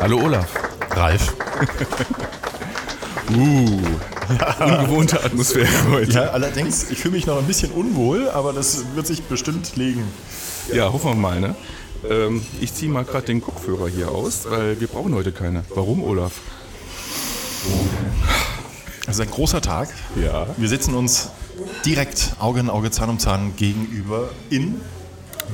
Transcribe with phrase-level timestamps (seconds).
[0.00, 0.48] Hallo Olaf.
[0.96, 1.36] Ralf.
[3.30, 3.80] Uh,
[4.60, 6.12] ungewohnte Atmosphäre heute.
[6.12, 10.04] Ja, allerdings, ich fühle mich noch ein bisschen unwohl, aber das wird sich bestimmt legen.
[10.70, 11.54] Ja, hoffen wir mal, ne?
[12.08, 15.64] Ähm, ich ziehe mal gerade den Kopfhörer hier aus, weil wir brauchen heute keine.
[15.74, 16.32] Warum, Olaf?
[19.06, 19.88] Es ist ein großer Tag.
[20.16, 20.46] Ja.
[20.56, 21.30] Wir sitzen uns
[21.84, 24.80] direkt Auge in Auge, Zahn um Zahn gegenüber in,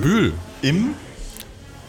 [0.01, 0.33] Bühl.
[0.63, 0.95] im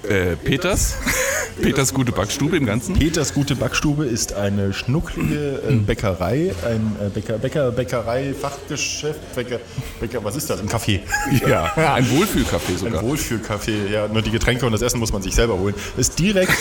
[0.03, 0.95] Äh, Peters.
[1.61, 2.95] Peters gute Backstube im Ganzen.
[2.97, 9.59] Peters Gute Backstube ist eine schnucklige äh, Bäckerei, ein äh, Bäcker, Bäcker, Bäckerei, Fachgeschäft, Bäcker,
[9.99, 10.59] Bäcker, was ist das?
[10.61, 11.01] Ein Café.
[11.47, 13.03] Ja, ein Wohlfühlcafé Ein sogar.
[13.03, 15.75] Wohlfühlcafé, ja, nur die Getränke und das Essen muss man sich selber holen.
[15.97, 16.57] Ist direkt,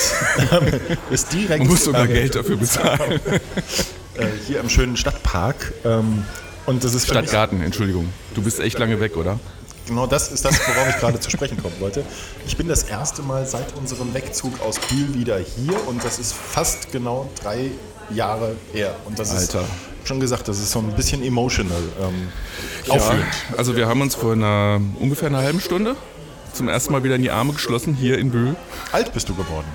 [1.11, 3.21] ist direkt Man muss sogar äh, Geld dafür bezahlen.
[4.17, 5.73] äh, hier im schönen Stadtpark.
[5.85, 6.25] Ähm,
[6.67, 8.09] und das ist Stadtgarten, Entschuldigung.
[8.35, 9.39] Du bist echt lange weg, oder?
[9.89, 12.05] Genau das ist das, worauf ich gerade zu sprechen kommen wollte.
[12.47, 16.35] Ich bin das erste Mal seit unserem Wegzug aus Bühl wieder hier und das ist
[16.35, 17.71] fast genau drei
[18.11, 18.95] Jahre her.
[19.07, 19.63] Und das Alter.
[19.63, 21.83] ist schon gesagt, das ist so ein bisschen emotional.
[22.03, 22.29] Ähm,
[22.91, 23.25] aufführend.
[23.57, 25.97] Also wir haben uns vor einer ungefähr einer halben Stunde
[26.53, 28.57] zum ersten Mal wieder in die Arme geschlossen hier in Bühl.
[28.93, 29.67] Alt bist du geworden.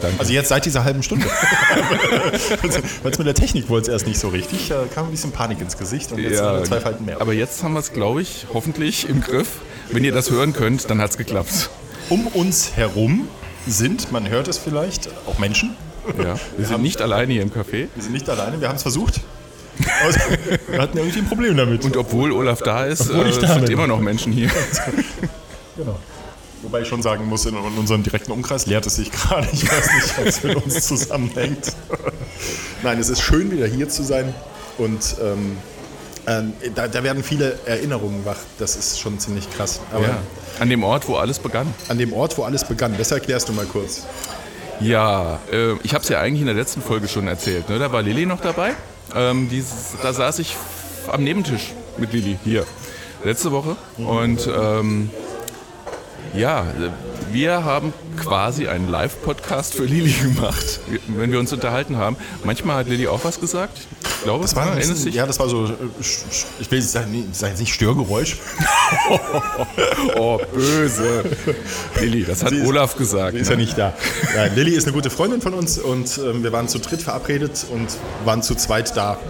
[0.00, 0.18] Danke.
[0.18, 1.26] Also jetzt seit dieser halben Stunde.
[3.02, 5.60] Weil es mit der Technik wohl erst nicht so richtig, da kam ein bisschen Panik
[5.60, 7.20] ins Gesicht und jetzt haben wir zwei Falten mehr.
[7.20, 9.48] aber jetzt haben wir es, glaube ich, hoffentlich im Griff.
[9.90, 11.70] Wenn ihr das hören könnt, dann hat es geklappt.
[12.08, 13.28] um uns herum
[13.66, 15.76] sind, man hört es vielleicht, auch Menschen.
[16.18, 17.88] Ja, wir sind nicht alleine hier im Café.
[17.94, 19.20] Wir sind nicht alleine, wir haben es versucht.
[20.02, 20.14] Aber
[20.68, 21.84] wir hatten irgendwie ein Problem damit.
[21.84, 24.50] Und obwohl Olaf da ist, äh, sind immer noch Menschen hier.
[25.76, 25.98] Genau.
[26.64, 29.46] Wobei ich schon sagen muss, in unserem direkten Umkreis leert es sich gerade.
[29.52, 31.72] Ich weiß nicht, es mit uns zusammenhängt.
[32.82, 34.34] Nein, es ist schön, wieder hier zu sein.
[34.78, 35.56] Und ähm,
[36.26, 38.38] ähm, da, da werden viele Erinnerungen wach.
[38.58, 39.80] Das ist schon ziemlich krass.
[39.92, 40.18] Aber Ja,
[40.58, 41.72] an dem Ort, wo alles begann.
[41.88, 44.02] an dem Ort, wo alles begann, das erklärst du mal kurz.
[44.80, 47.68] Ja, äh, ich habe es ja eigentlich in der letzten Folge schon erzählt.
[47.68, 47.78] Ne?
[47.78, 48.72] Da war Lilly noch dabei.
[49.14, 50.56] Ähm, dieses, da saß ich
[51.12, 52.64] am Nebentisch mit Lilly hier
[53.22, 53.76] letzte Woche.
[53.98, 55.10] Und ähm,
[56.36, 56.66] ja,
[57.32, 62.16] wir haben quasi einen Live-Podcast für Lilly gemacht, wenn wir uns unterhalten haben.
[62.44, 63.78] Manchmal hat Lilly auch was gesagt.
[64.18, 65.14] Ich glaube, Das war, ein dich?
[65.14, 65.70] ja, das war so, äh,
[66.60, 68.36] ich will sagen, sagen jetzt nicht Störgeräusch.
[70.16, 71.24] Oh, böse.
[72.00, 73.34] Lilly, das hat ist- Olaf gesagt.
[73.36, 73.54] Ist ne?
[73.54, 73.92] ja nicht da.
[74.34, 77.66] Ja, Lilly ist eine gute Freundin von uns und ähm, wir waren zu dritt verabredet
[77.70, 77.88] und
[78.24, 79.18] waren zu zweit da.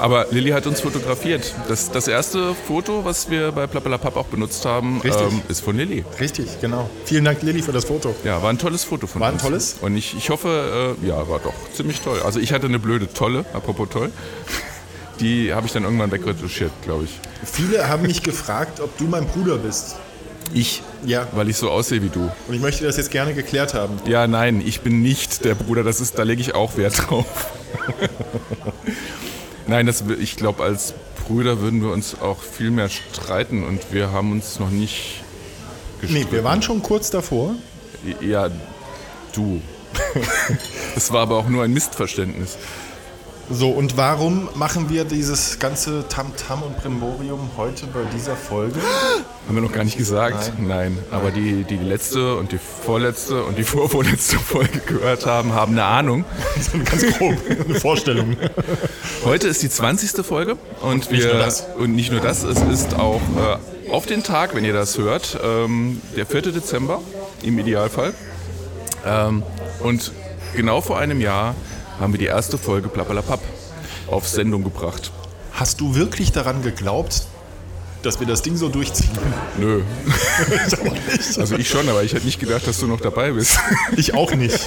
[0.00, 1.54] Aber Lilly hat uns fotografiert.
[1.68, 6.04] Das, das erste Foto, was wir bei Plappelapapp auch benutzt haben, ähm, ist von Lilly.
[6.18, 6.88] Richtig, genau.
[7.04, 8.14] Vielen Dank, Lilly, für das Foto.
[8.24, 9.42] Ja, war ein tolles Foto von War ein uns.
[9.42, 9.76] tolles?
[9.82, 12.20] Und ich, ich hoffe, äh, ja, war doch ziemlich toll.
[12.24, 14.10] Also ich hatte eine blöde Tolle, apropos toll.
[15.20, 17.10] Die habe ich dann irgendwann wegretuschiert, glaube ich.
[17.44, 19.96] Viele haben mich gefragt, ob du mein Bruder bist.
[20.54, 20.82] Ich?
[21.04, 21.28] Ja.
[21.32, 22.30] Weil ich so aussehe wie du.
[22.48, 23.98] Und ich möchte das jetzt gerne geklärt haben.
[24.06, 25.84] Ja, nein, ich bin nicht der Bruder.
[25.84, 27.26] Das ist, da lege ich auch Wert drauf.
[29.66, 30.94] nein, das, ich glaube, als
[31.26, 35.22] Brüder würden wir uns auch viel mehr streiten und wir haben uns noch nicht
[36.08, 37.54] Nee, wir waren schon kurz davor.
[38.20, 38.50] Ja,
[39.34, 39.60] du.
[40.94, 42.58] Das war aber auch nur ein Missverständnis.
[43.52, 48.76] So, und warum machen wir dieses ganze Tamtam und Brimborium heute bei dieser Folge?
[49.48, 50.52] Haben wir noch gar nicht gesagt?
[50.60, 50.96] Nein.
[51.10, 55.82] Aber die, die letzte und die vorletzte und die vorvorletzte Folge gehört haben, haben eine
[55.82, 56.24] Ahnung.
[56.60, 57.34] So ganz grob,
[57.68, 58.36] eine Vorstellung.
[59.24, 60.24] Heute ist die 20.
[60.24, 61.66] Folge und nicht wir nur das.
[61.76, 65.36] und nicht nur das, es ist auch äh, auf den Tag, wenn ihr das hört,
[65.42, 66.42] ähm, der 4.
[66.52, 67.00] Dezember
[67.42, 68.14] im Idealfall.
[69.04, 69.42] Ähm,
[69.80, 70.12] und
[70.54, 71.56] genau vor einem Jahr
[72.00, 73.40] haben wir die erste Folge Plappalapapp
[74.06, 75.12] auf Sendung gebracht.
[75.52, 77.26] Hast du wirklich daran geglaubt,
[78.02, 79.10] dass wir das Ding so durchziehen?
[79.58, 79.82] Nö.
[81.14, 81.38] Ich.
[81.38, 83.58] Also ich schon, aber ich hätte nicht gedacht, dass du noch dabei bist.
[83.96, 84.58] Ich auch nicht.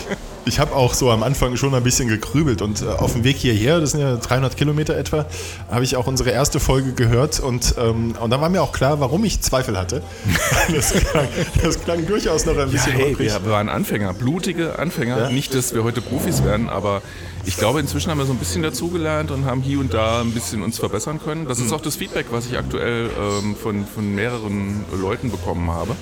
[0.45, 3.37] Ich habe auch so am Anfang schon ein bisschen gegrübelt und äh, auf dem Weg
[3.37, 5.25] hierher, das sind ja 300 Kilometer etwa,
[5.71, 8.99] habe ich auch unsere erste Folge gehört und, ähm, und da war mir auch klar,
[8.99, 10.01] warum ich Zweifel hatte.
[10.73, 11.27] Das klang,
[11.61, 13.31] das klang durchaus noch ein bisschen hey, holprig.
[13.43, 15.17] wir waren Anfänger, blutige Anfänger.
[15.17, 15.29] Ja.
[15.29, 17.01] Nicht, dass wir heute Profis werden, aber
[17.45, 20.31] ich glaube, inzwischen haben wir so ein bisschen dazugelernt und haben hier und da ein
[20.31, 21.45] bisschen uns verbessern können.
[21.47, 21.73] Das ist Mhm.
[21.73, 23.09] auch das Feedback, was ich aktuell
[23.41, 25.95] ähm, von, von mehreren Leuten bekommen habe.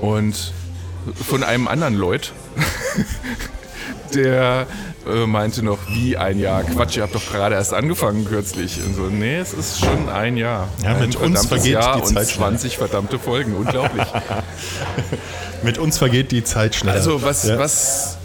[0.00, 0.52] Und
[1.28, 2.32] von einem anderen Leut,
[4.14, 4.66] der
[5.06, 6.62] äh, meinte noch, wie ein Jahr.
[6.64, 8.78] Quatsch, ihr habt doch gerade erst angefangen kürzlich.
[8.84, 10.68] Und so, nee, es ist schon ein Jahr.
[10.82, 12.48] Ja, mit ein uns verdammtes vergeht Jahr die und Zeit schnell.
[12.48, 13.54] 20 verdammte Folgen.
[13.54, 14.06] Unglaublich.
[15.64, 16.96] Mit uns vergeht die Zeit schneller.
[16.96, 17.58] Also was, Ja.
[17.58, 18.17] was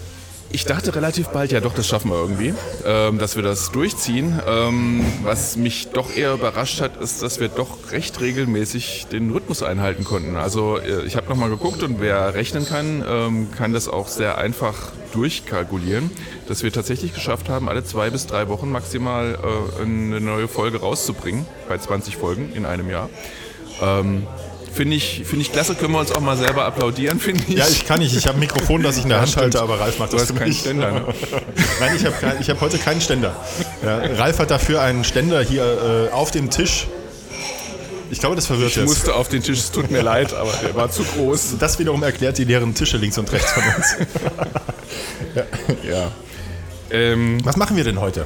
[0.53, 2.53] ich dachte relativ bald, ja doch, das schaffen wir irgendwie,
[2.85, 4.39] ähm, dass wir das durchziehen.
[4.47, 9.63] Ähm, was mich doch eher überrascht hat, ist, dass wir doch recht regelmäßig den Rhythmus
[9.63, 10.35] einhalten konnten.
[10.35, 14.37] Also äh, ich habe nochmal geguckt und wer rechnen kann, ähm, kann das auch sehr
[14.37, 16.11] einfach durchkalkulieren,
[16.47, 20.81] dass wir tatsächlich geschafft haben, alle zwei bis drei Wochen maximal äh, eine neue Folge
[20.81, 23.09] rauszubringen, bei 20 Folgen in einem Jahr.
[23.81, 24.27] Ähm,
[24.73, 27.55] Finde ich, finde ich klasse, können wir uns auch mal selber applaudieren, finde ich.
[27.57, 28.15] Ja, ich kann nicht.
[28.17, 30.23] Ich habe ein Mikrofon, das ich in der Hand halte, aber Ralf macht Du das
[30.27, 30.59] hast für keinen mich.
[30.61, 31.01] Ständer, ne?
[31.79, 33.35] Nein, ich habe ich hab heute keinen Ständer.
[33.83, 36.87] Ja, Ralf hat dafür einen Ständer hier äh, auf dem Tisch.
[38.09, 38.85] Ich glaube, das verwirrt Ich jetzt.
[38.85, 41.55] musste auf den Tisch, es tut mir leid, aber der war zu groß.
[41.59, 43.95] Das wiederum erklärt die leeren Tische links und rechts von uns.
[45.87, 46.11] Ja.
[46.91, 48.25] Ähm, Was machen wir denn heute?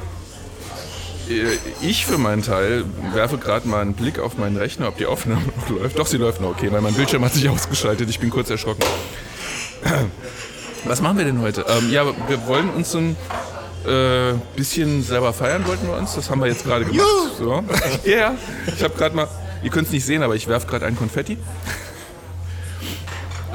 [1.29, 5.05] Äh, ich für meinen Teil werfe gerade mal einen Blick auf meinen Rechner, ob die
[5.05, 5.99] Aufnahme noch läuft.
[5.99, 8.09] Doch, sie läuft noch, okay, weil mein Bildschirm hat sich ausgeschaltet.
[8.09, 8.83] Ich bin kurz erschrocken.
[10.85, 11.65] Was machen wir denn heute?
[11.67, 13.15] Ähm, ja, wir wollen uns so ein
[13.85, 16.15] äh, bisschen selber feiern, wollten wir uns.
[16.15, 17.07] Das haben wir jetzt gerade gemacht.
[17.37, 17.63] So.
[18.03, 18.35] Ja, ja.
[18.75, 19.27] Ich habe gerade mal,
[19.63, 21.37] ihr könnt es nicht sehen, aber ich werfe gerade ein Konfetti.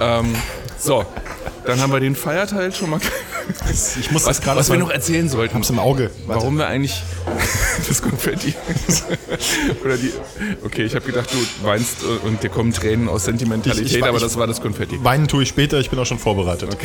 [0.01, 0.35] Ähm,
[0.79, 1.05] so,
[1.65, 3.01] dann haben wir den Feierteil schon mal.
[4.01, 5.55] Ich muss Was, was wir noch erzählen sollten.
[5.55, 6.11] Hab's im Auge.
[6.27, 6.41] Warte.
[6.41, 7.03] Warum wir eigentlich
[7.89, 8.55] das Konfetti
[9.85, 10.13] oder die
[10.65, 14.03] Okay, ich habe gedacht, du weinst äh, und dir kommen Tränen aus Sentimentalität, Ich- ich-
[14.05, 15.03] aber ich- das war das Konfetti.
[15.03, 16.77] Weinen tue ich später, ich bin auch schon vorbereitet.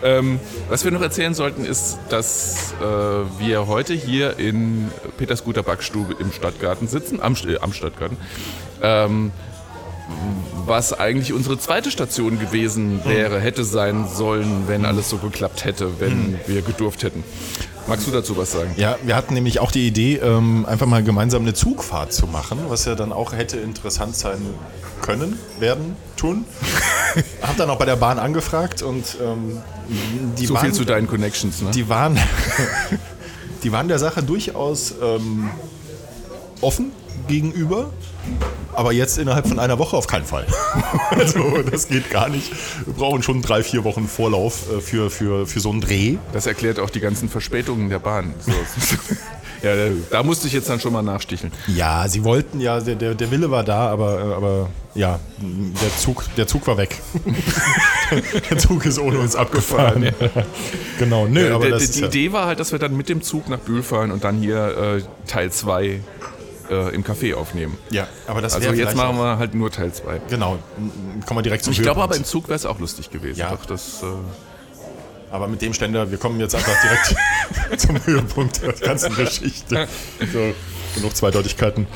[0.00, 0.38] Ähm,
[0.68, 2.84] was wir noch erzählen sollten, ist, dass äh,
[3.40, 8.16] wir heute hier in Peters guter Backstube im Stadtgarten sitzen, am, äh, am Stadtgarten.
[8.80, 9.32] Ähm,
[10.66, 16.00] was eigentlich unsere zweite Station gewesen wäre, hätte sein sollen, wenn alles so geklappt hätte,
[16.00, 17.24] wenn wir gedurft hätten.
[17.88, 18.74] Magst du dazu was sagen?
[18.76, 22.58] Ja, wir hatten nämlich auch die Idee, ähm, einfach mal gemeinsam eine Zugfahrt zu machen,
[22.68, 24.38] was ja dann auch hätte interessant sein
[25.00, 26.44] können, werden, tun.
[27.42, 29.62] Hab dann auch bei der Bahn angefragt und ähm,
[30.36, 31.70] die, So waren, viel zu deinen Connections, ne?
[31.70, 32.18] die, waren,
[33.62, 35.48] die waren der Sache durchaus ähm,
[36.60, 36.92] offen
[37.26, 37.90] gegenüber,
[38.78, 40.46] aber jetzt innerhalb von einer Woche auf keinen Fall.
[41.10, 42.52] also das geht gar nicht.
[42.86, 46.16] Wir brauchen schon drei, vier Wochen Vorlauf äh, für, für, für so einen Dreh.
[46.32, 48.34] Das erklärt auch die ganzen Verspätungen der Bahn.
[48.38, 48.52] So.
[49.66, 49.74] ja,
[50.10, 51.52] da- musste ich jetzt dann schon mal nachsticheln.
[51.66, 55.96] Ja, sie wollten ja, der, der, der Wille war da, aber, äh, aber ja, der
[55.98, 56.96] Zug, der Zug war weg.
[58.50, 60.10] der Zug ist ohne uns abgefahren.
[61.00, 62.96] genau, nö, aber Der- das der- ist die ja, Idee war halt, dass wir dann
[62.96, 66.00] mit dem Zug nach Bühl fahren und dann hier äh, Teil 2
[66.70, 67.76] äh, im Café aufnehmen.
[67.90, 70.20] ja, aber das Also jetzt machen wir halt nur Teil 2.
[70.28, 70.58] Genau,
[71.26, 72.24] kommen wir direkt zum Ich glaube aber im.
[72.24, 73.40] Zug wäre es auch lustig gewesen.
[73.40, 73.50] Ja.
[73.50, 74.06] Doch, das, äh,
[75.30, 79.88] Aber mit dem Ständer, wir kommen jetzt einfach direkt zum Höhepunkt der ganzen Geschichte.
[80.32, 80.54] So,
[80.94, 81.86] genug Zweideutigkeiten.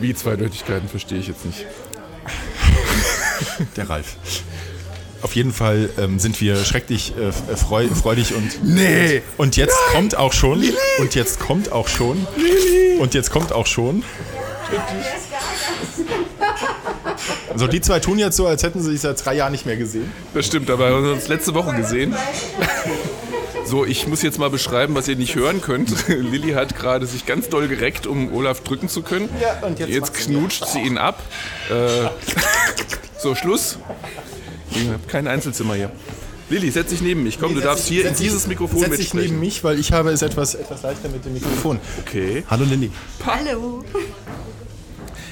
[0.00, 1.64] wie Zweideutigkeiten verstehe ich jetzt nicht.
[3.76, 4.16] Der Ralf.
[5.24, 9.22] Auf jeden Fall ähm, sind wir schrecklich äh, f- freu freudig und Nee!
[9.38, 10.62] Und jetzt kommt auch schon.
[10.98, 12.26] Und jetzt kommt auch schon.
[13.00, 14.04] Und jetzt kommt auch schon.
[17.56, 19.76] So, die zwei tun jetzt so, als hätten sie sich seit drei Jahren nicht mehr
[19.76, 20.12] gesehen.
[20.34, 22.14] Das stimmt, aber wir haben uns letzte Woche gesehen.
[23.64, 25.90] So, ich muss jetzt mal beschreiben, was ihr nicht hören könnt.
[26.08, 29.28] Lilly hat gerade sich ganz doll gereckt, um Olaf drücken zu können.
[29.40, 31.22] Ja, und jetzt sie- knutscht sie ihn ab.
[31.70, 32.08] Äh,
[33.18, 33.78] so, Schluss.
[34.74, 35.90] Ich habe kein Einzelzimmer hier.
[36.50, 37.40] Lilly, setz dich neben mich.
[37.40, 39.40] Komm, du darfst hier in dieses Mikrofon Setz dich neben mitsprechen.
[39.40, 41.78] mich, weil ich habe es etwas, etwas leichter mit dem Mikrofon.
[42.06, 42.44] Okay.
[42.50, 42.90] Hallo Lilly.
[43.24, 43.82] Hallo.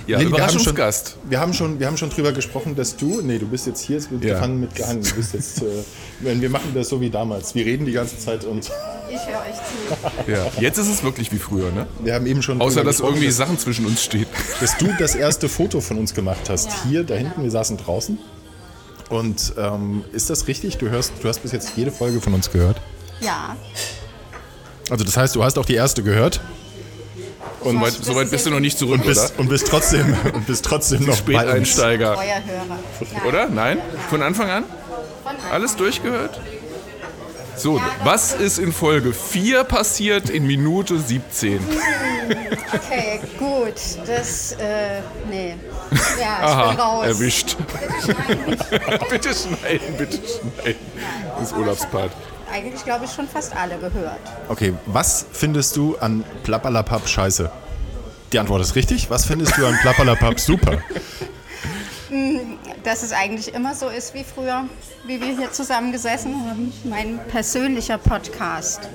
[0.06, 1.16] Ja, Lilly, wir haben, schon, Überraschungsgast.
[1.28, 4.00] wir, haben schon, wir haben schon drüber gesprochen, dass du, nee, du bist jetzt hier,
[4.10, 4.34] wird Ja.
[4.34, 5.02] gefangen mit gehangen.
[5.02, 7.54] Du bist jetzt, äh, wir machen das so wie damals.
[7.54, 8.64] Wir reden die ganze Zeit und
[9.10, 10.30] Ich höre euch zu.
[10.32, 10.46] Ja.
[10.60, 11.86] Jetzt ist es wirklich wie früher, ne?
[12.02, 14.26] wir haben eben schon Außer, dass irgendwie Sachen zwischen uns stehen.
[14.60, 16.68] dass du das erste Foto von uns gemacht hast.
[16.68, 16.74] Ja.
[16.88, 18.18] Hier, da hinten, wir saßen draußen.
[19.10, 20.78] Und ähm, ist das richtig?
[20.78, 22.80] Du, hörst, du hast bis jetzt jede Folge von uns gehört.
[23.20, 23.56] Ja.
[24.90, 26.40] Also das heißt, du hast auch die erste gehört
[27.60, 29.40] Und weit, so weit bist du noch nicht zurück, und bist, oder?
[29.40, 31.42] und bist trotzdem, und bist trotzdem noch bei uns.
[31.42, 32.16] Späteinsteiger.
[32.18, 33.26] Euer Hörer.
[33.26, 33.48] Oder?
[33.48, 33.78] Nein?
[34.10, 34.64] Von Anfang an?
[35.22, 36.40] Von Anfang Alles durchgehört?
[37.56, 41.60] So, was ist in Folge 4 passiert in Minute 17?
[42.72, 43.74] Okay, gut.
[44.06, 45.54] Das, äh, nee.
[45.90, 47.06] Ja, ich Aha, bin raus.
[47.06, 47.56] erwischt.
[49.10, 50.80] bitte schneiden, bitte schneiden.
[51.38, 52.12] Das ist Urlaubspart.
[52.50, 54.20] Eigentlich glaube ich schon fast alle gehört.
[54.48, 57.50] Okay, was findest du an Plappalapapp scheiße?
[58.32, 59.10] Die Antwort ist richtig.
[59.10, 60.78] Was findest du an Plappalapapp super?
[62.84, 64.64] Dass es eigentlich immer so ist wie früher,
[65.06, 66.72] wie wir hier zusammengesessen haben.
[66.84, 68.88] Mein persönlicher Podcast,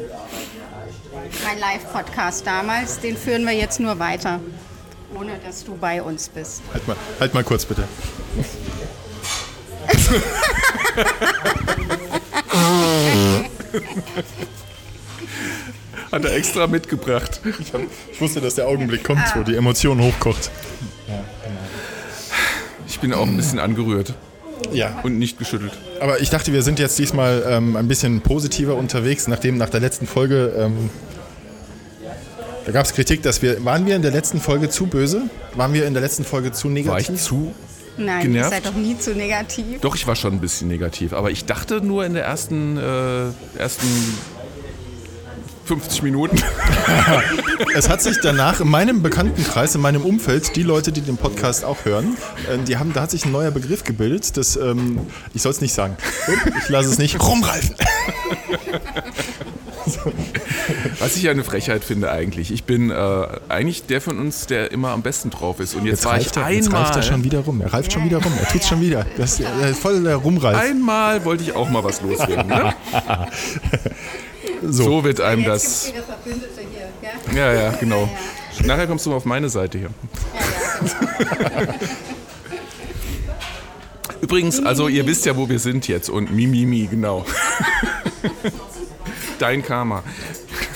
[1.45, 4.39] mein Live-Podcast damals, den führen wir jetzt nur weiter,
[5.15, 6.61] ohne dass du bei uns bist.
[6.73, 7.87] Halt mal, halt mal kurz bitte.
[16.11, 17.41] Hat er extra mitgebracht.
[17.43, 17.81] Ich, hab,
[18.11, 20.51] ich wusste, dass der Augenblick kommt, wo die Emotion hochkocht.
[22.97, 24.15] Ich bin auch ein bisschen angerührt
[24.73, 25.01] Ja.
[25.03, 25.71] und nicht geschüttelt.
[26.01, 29.81] Aber ich dachte, wir sind jetzt diesmal ähm, ein bisschen positiver unterwegs, nachdem nach der
[29.81, 30.51] letzten Folge.
[30.57, 30.89] Ähm,
[32.65, 33.63] da gab es Kritik, dass wir.
[33.63, 35.29] Waren wir in der letzten Folge zu böse?
[35.53, 37.15] Waren wir in der letzten Folge zu War negativ?
[37.17, 37.53] ich zu?
[37.97, 38.51] Nein, Genervt?
[38.51, 39.79] ihr seid doch nie zu negativ.
[39.81, 41.13] Doch, ich war schon ein bisschen negativ.
[41.13, 43.87] Aber ich dachte nur in der ersten, äh, ersten
[45.67, 46.41] 50 Minuten.
[47.75, 51.65] Es hat sich danach in meinem Bekanntenkreis, in meinem Umfeld, die Leute, die den Podcast
[51.65, 52.17] auch hören,
[52.49, 54.99] äh, die haben, da hat sich ein neuer Begriff gebildet, das, ähm,
[55.33, 55.97] ich soll es nicht sagen.
[56.63, 57.21] Ich lasse es nicht.
[57.27, 57.75] Rumreifen.
[60.99, 62.51] Was ich ja eine Frechheit finde eigentlich.
[62.51, 65.75] Ich bin äh, eigentlich der von uns, der immer am besten drauf ist.
[65.75, 67.61] Und jetzt, Jetzt war reift, ich er, jetzt reift er einmal, schon wieder rum.
[67.61, 68.33] Er reift schon wieder rum.
[68.39, 69.05] Er tut's schon wieder.
[69.17, 70.57] Das ist äh, voll der Rumreif.
[70.57, 72.47] einmal wollte ich auch mal was loswerden.
[72.47, 72.73] Ne?
[74.63, 74.83] So.
[74.83, 75.85] So wird einem Jetzt das.
[75.85, 77.37] gibt's wieder Verbündete hier, gell?
[77.37, 78.09] Ja, ja, genau.
[78.65, 79.89] Nachher kommst du mal auf meine Seite hier.
[84.21, 87.25] Übrigens, also ihr wisst ja, wo wir sind jetzt und Mimimi, genau.
[89.39, 90.03] Dein Karma.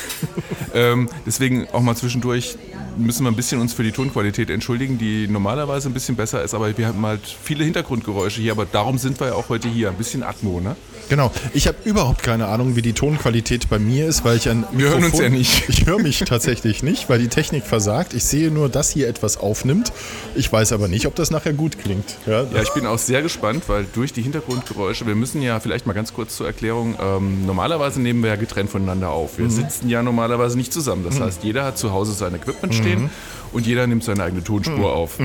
[0.74, 2.58] ähm, deswegen auch mal zwischendurch
[2.98, 6.54] müssen wir ein bisschen uns für die Tonqualität entschuldigen, die normalerweise ein bisschen besser ist,
[6.54, 9.90] aber wir haben halt viele Hintergrundgeräusche hier, aber darum sind wir ja auch heute hier.
[9.90, 10.76] Ein bisschen Atmo, ne?
[11.12, 11.30] Genau.
[11.54, 14.92] Ich habe überhaupt keine Ahnung, wie die Tonqualität bei mir ist, weil ich ein Wir
[14.92, 15.68] hören uns ja nicht.
[15.68, 18.14] Ich höre mich tatsächlich nicht, weil die Technik versagt.
[18.14, 19.92] Ich sehe nur, dass hier etwas aufnimmt.
[20.36, 22.16] Ich weiß aber nicht, ob das nachher gut klingt.
[22.26, 25.86] Ja, Ja, ich bin auch sehr gespannt, weil durch die Hintergrundgeräusche, wir müssen ja vielleicht
[25.86, 29.38] mal ganz kurz zur Erklärung, ähm, normalerweise nehmen wir ja getrennt voneinander auf.
[29.38, 29.44] Mhm.
[29.44, 31.04] Wir sitzen ja normalerweise nicht zusammen.
[31.04, 33.10] Das heißt, jeder hat zu Hause sein Equipment stehen Mhm.
[33.52, 35.20] und jeder nimmt seine eigene Tonspur auf.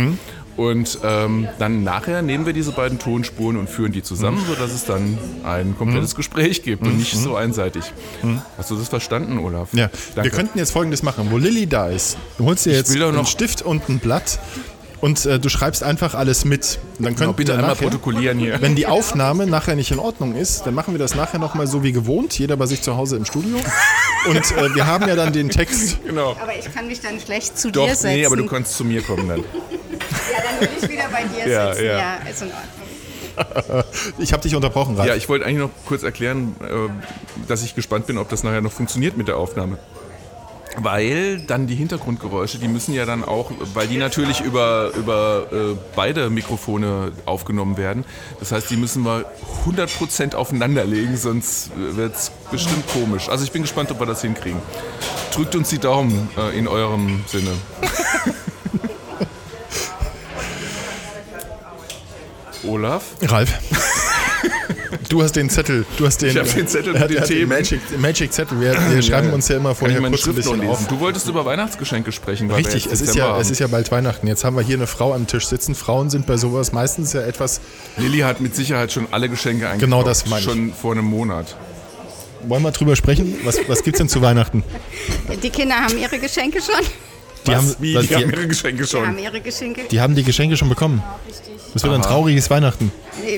[0.57, 4.47] Und ähm, dann nachher nehmen wir diese beiden Tonspuren und führen die zusammen, Mhm.
[4.55, 7.85] sodass es dann ein komplettes Gespräch gibt und nicht so einseitig.
[8.57, 9.69] Hast du das verstanden, Olaf?
[9.73, 10.31] Ja, Danke.
[10.31, 11.29] wir könnten jetzt folgendes machen.
[11.31, 14.39] Wo Lilly da ist, du holst dir jetzt einen Stift und ein Blatt
[15.03, 16.79] und äh, du schreibst einfach alles mit.
[16.99, 18.59] Und dann Genau, könnten bitte wir einmal nachher, protokollieren hier.
[18.63, 21.83] Wenn die Aufnahme nachher nicht in Ordnung ist, dann machen wir das nachher nochmal so
[21.83, 23.59] wie gewohnt, jeder bei sich zu Hause im Studio.
[24.31, 25.99] Und äh, wir haben ja dann den Text.
[26.07, 26.31] Genau.
[26.41, 28.15] Aber ich kann mich dann schlecht zu Doch, dir setzen.
[28.17, 29.45] nee, aber du kannst zu mir kommen dann.
[30.37, 31.87] Ja, dann will ich wieder bei dir Ja, sitzen.
[31.87, 31.99] ja.
[31.99, 32.17] Ja.
[32.31, 33.85] ist in Ordnung.
[34.19, 35.09] Ich habe dich unterbrochen, Ralf.
[35.09, 38.63] Ja, ich wollte eigentlich noch kurz erklären, äh, dass ich gespannt bin, ob das nachher
[38.63, 39.79] noch funktioniert mit der Aufnahme.
[40.79, 45.57] Weil dann die Hintergrundgeräusche, die müssen ja dann auch, weil die natürlich über, über äh,
[45.95, 48.05] beide Mikrofone aufgenommen werden.
[48.41, 49.25] Das heißt, die müssen wir
[49.67, 53.29] 100% aufeinander legen, sonst wird es bestimmt komisch.
[53.31, 54.61] Also ich bin gespannt, ob wir das hinkriegen.
[55.35, 57.51] Drückt uns die Daumen äh, in eurem Sinne.
[62.69, 63.03] Olaf?
[63.23, 63.53] Ralf.
[65.09, 67.49] Du hast den Zettel, du hast den, Ich hab den Zettel mit den Themen.
[67.49, 68.61] Magic, Magic Zettel.
[68.61, 69.35] Wir, wir schreiben ja.
[69.35, 70.87] uns ja immer vorher kurz ein Schrift noch bisschen auf.
[70.89, 72.51] Du wolltest über Weihnachtsgeschenke sprechen.
[72.51, 73.41] Richtig, es ist, ja, haben.
[73.41, 74.27] es ist ja bald Weihnachten.
[74.27, 75.75] Jetzt haben wir hier eine Frau am Tisch sitzen.
[75.75, 77.61] Frauen sind bei sowas meistens ja etwas.
[77.97, 79.81] Lilly hat mit Sicherheit schon alle Geschenke eingekauft.
[79.81, 80.45] Genau das meine ich.
[80.47, 81.57] Schon vor einem Monat.
[82.43, 83.37] Wollen wir drüber sprechen?
[83.45, 84.63] Was, was gibt es denn zu Weihnachten?
[85.43, 86.85] Die Kinder haben ihre Geschenke schon.
[87.47, 87.57] Die Was?
[87.59, 87.95] haben, Wie?
[87.95, 89.07] was, Die haben die, ihre Geschenke Die schon.
[89.07, 89.83] haben ihre Geschenke.
[89.91, 91.03] die haben die Geschenke schon bekommen.
[91.73, 92.91] Das wird ein trauriges Weihnachten.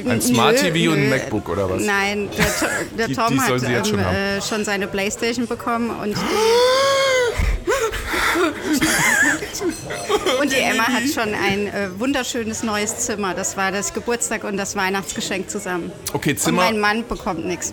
[0.08, 1.82] Ein Smart TV und ein MacBook oder was?
[1.82, 2.66] Nein, der, To-
[2.98, 4.14] der Die- Tom die hat ähm, schon haben.
[4.16, 6.20] äh, schon seine Playstation bekommen und die,
[10.40, 13.34] und die Emma hat schon ein äh, wunderschönes neues Zimmer.
[13.34, 15.90] Das war das Geburtstag und das Weihnachtsgeschenk zusammen.
[16.12, 17.72] Okay, Und Zimmer, mein Mann bekommt nichts.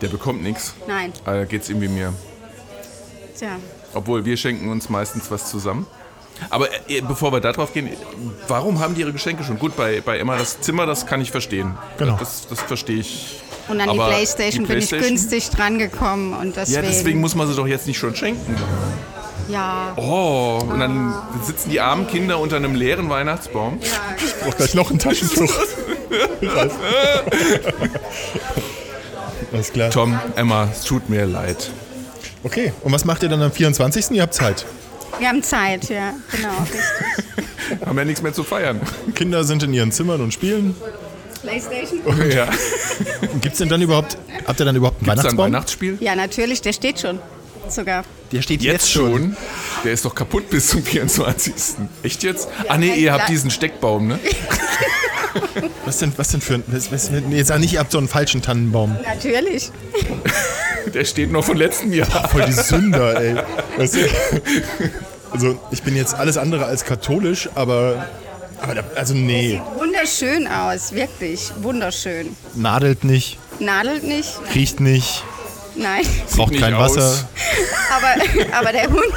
[0.00, 0.74] der bekommt nichts.
[0.88, 1.12] Nein.
[1.24, 2.12] Da geht's ihm wie mir.
[3.38, 3.56] Tja.
[3.94, 5.86] Obwohl, wir schenken uns meistens was zusammen.
[6.50, 7.88] Aber äh, bevor wir da drauf gehen,
[8.46, 9.58] warum haben die ihre Geschenke schon?
[9.58, 11.76] Gut, bei, bei Emma das Zimmer, das kann ich verstehen.
[11.98, 12.16] Genau.
[12.18, 13.40] Das, das verstehe ich.
[13.68, 15.16] Und an die Playstation, die bin ich Playstation?
[15.16, 16.82] günstig drangekommen und deswegen.
[16.84, 18.54] Ja, deswegen muss man sie doch jetzt nicht schon schenken.
[19.48, 19.92] Ja.
[19.96, 23.78] Oh, und dann sitzen die armen Kinder unter einem leeren Weihnachtsbaum.
[23.80, 23.88] ja.
[24.24, 25.52] Ich brauche gleich noch ein Taschentuch.
[29.52, 29.90] Alles klar.
[29.90, 31.70] Tom, Emma, es tut mir leid.
[32.46, 34.12] Okay, und was macht ihr dann am 24.?
[34.12, 34.64] Ihr habt Zeit.
[35.18, 37.80] Wir haben Zeit, ja, genau, richtig.
[37.84, 38.80] Haben ja nichts mehr zu feiern.
[39.16, 40.76] Kinder sind in ihren Zimmern und spielen.
[41.42, 42.30] Playstation?
[42.30, 42.48] Ja.
[43.40, 45.44] Gibt es denn dann überhaupt, habt ihr dann überhaupt einen Ist da ein Weihnachtsbaum?
[45.46, 45.98] Weihnachtsspiel?
[45.98, 47.18] Ja, natürlich, der steht schon
[47.68, 48.04] sogar.
[48.30, 49.36] Der steht Jetzt schon.
[49.82, 51.52] Der ist doch kaputt bis zum 24.
[52.04, 52.48] Echt jetzt?
[52.68, 54.20] Ah nee, ihr habt diesen Steckbaum, ne?
[55.84, 56.62] Was denn, was denn für ein.
[56.68, 58.96] Was, was, nee, jetzt sag nicht, ihr habt so einen falschen Tannenbaum.
[59.04, 59.72] Natürlich.
[60.94, 62.28] Der steht noch von letztem Jahr.
[62.30, 63.36] Voll die Sünder, ey.
[63.76, 64.00] Weißt du?
[65.32, 68.06] Also, ich bin jetzt alles andere als katholisch, aber.
[68.62, 69.60] Aber, da, also, nee.
[69.78, 71.50] Wunderschön aus, wirklich.
[71.60, 72.34] Wunderschön.
[72.54, 74.32] Nadelt nicht, Nadelt nicht?
[74.54, 75.24] riecht nicht,
[75.76, 76.06] Nein.
[76.34, 76.96] braucht kein aus.
[76.96, 77.28] Wasser.
[77.96, 79.12] Aber, aber, der Hund,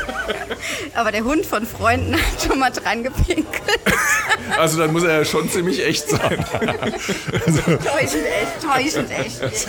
[0.94, 3.48] aber der Hund von Freunden hat schon mal dran gepinkelt.
[4.58, 6.46] Also dann muss er ja schon ziemlich echt sein.
[6.50, 9.68] Täuschend echt, täuschend echt.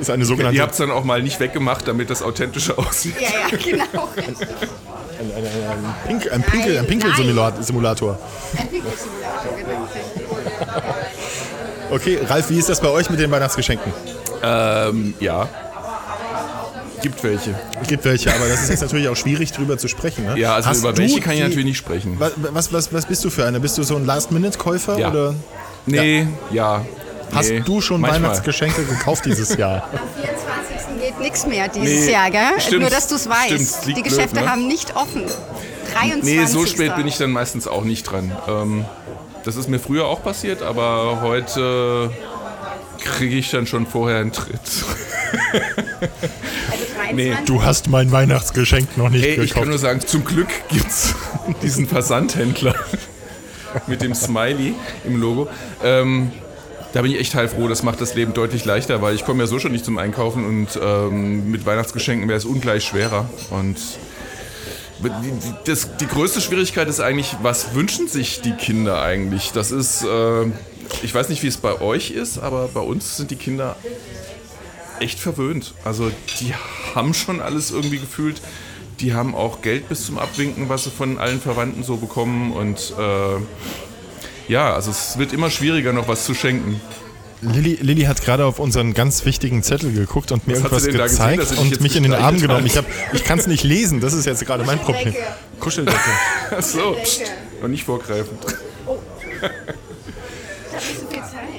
[0.00, 0.56] Ist eine sogenannte.
[0.56, 3.14] Ihr habt es dann auch mal nicht weggemacht, damit das authentischer aussieht.
[3.20, 4.08] Ja, ja, genau.
[6.06, 8.18] Pink, ein Pinkel, ein Pinkelsimulator.
[8.56, 9.88] Ein Pinkelsimulator, genau.
[11.90, 13.92] Okay, Ralf, wie ist das bei euch mit den Weihnachtsgeschenken?
[14.42, 15.48] Ähm, ja.
[17.02, 17.54] Gibt welche.
[17.80, 20.24] Es gibt welche, aber das ist jetzt natürlich auch schwierig, drüber zu sprechen.
[20.24, 20.38] Ne?
[20.38, 22.14] Ja, also Hast über welche kann ich natürlich nicht sprechen.
[22.18, 23.58] Was, was, was, was bist du für einer?
[23.58, 24.98] Bist du so ein Last-Minute-Käufer?
[24.98, 25.10] Ja.
[25.10, 25.34] Oder
[25.84, 26.84] Nee, ja.
[27.34, 27.60] hast nee.
[27.60, 28.22] du schon Manchmal.
[28.22, 29.82] Weihnachtsgeschenke gekauft dieses Jahr?
[29.92, 31.00] Am 24.
[31.00, 32.60] geht nichts mehr dieses Nee, Jahr, gell?
[32.60, 32.82] stimmt.
[32.82, 33.86] Nur, dass du es weißt.
[33.86, 34.48] Die blöd, Geschäfte ne?
[34.48, 35.24] haben nicht offen.
[35.94, 36.22] 23.
[36.22, 38.30] Nee, so spät bin ich dann meistens auch nicht dran.
[38.48, 38.84] Ähm,
[39.44, 42.10] das ist mir früher auch passiert, aber heute
[43.02, 44.60] kriege ich dann schon vorher einen Tritt.
[47.16, 47.16] 23.
[47.16, 49.68] Nee, Du hast mein Weihnachtsgeschenk noch nicht Ey, ich kann gekauft.
[49.68, 51.14] nur sagen, zum Glück gibt's
[51.62, 52.74] diesen Versandhändler
[53.86, 55.48] mit dem Smiley im Logo.
[55.82, 56.30] Ähm,
[56.92, 59.46] da bin ich echt heilfroh, das macht das Leben deutlich leichter, weil ich komme ja
[59.46, 63.30] so schon nicht zum Einkaufen und ähm, mit Weihnachtsgeschenken wäre es ungleich schwerer.
[63.50, 63.78] Und
[65.64, 69.52] das, die größte Schwierigkeit ist eigentlich, was wünschen sich die Kinder eigentlich?
[69.52, 70.44] Das ist, äh,
[71.02, 73.76] ich weiß nicht, wie es bei euch ist, aber bei uns sind die Kinder
[75.02, 75.74] echt verwöhnt.
[75.84, 76.54] Also die
[76.94, 78.40] haben schon alles irgendwie gefühlt.
[79.00, 82.52] Die haben auch Geld bis zum Abwinken, was sie von allen Verwandten so bekommen.
[82.52, 86.80] Und äh, ja, also es wird immer schwieriger, noch was zu schenken.
[87.40, 91.10] Lilly, Lilly hat gerade auf unseren ganz wichtigen Zettel geguckt und mir Was hat irgendwas
[91.10, 92.60] gesehen, gezeigt dich und mich in den Arm genommen.
[92.60, 92.66] hat?
[92.66, 95.12] Ich, hab- ich kann es nicht lesen, das ist jetzt gerade mein Problem.
[95.58, 95.98] Kuscheldecke.
[96.56, 97.22] Ach so, pst,
[97.60, 98.38] noch nicht vorgreifen.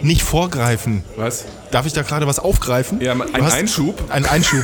[0.02, 1.04] Nicht vorgreifen.
[1.16, 1.46] Was?
[1.74, 3.02] Darf ich da gerade was aufgreifen?
[3.02, 4.00] Ja, ein hast- Einschub.
[4.10, 4.64] Ein Einschub.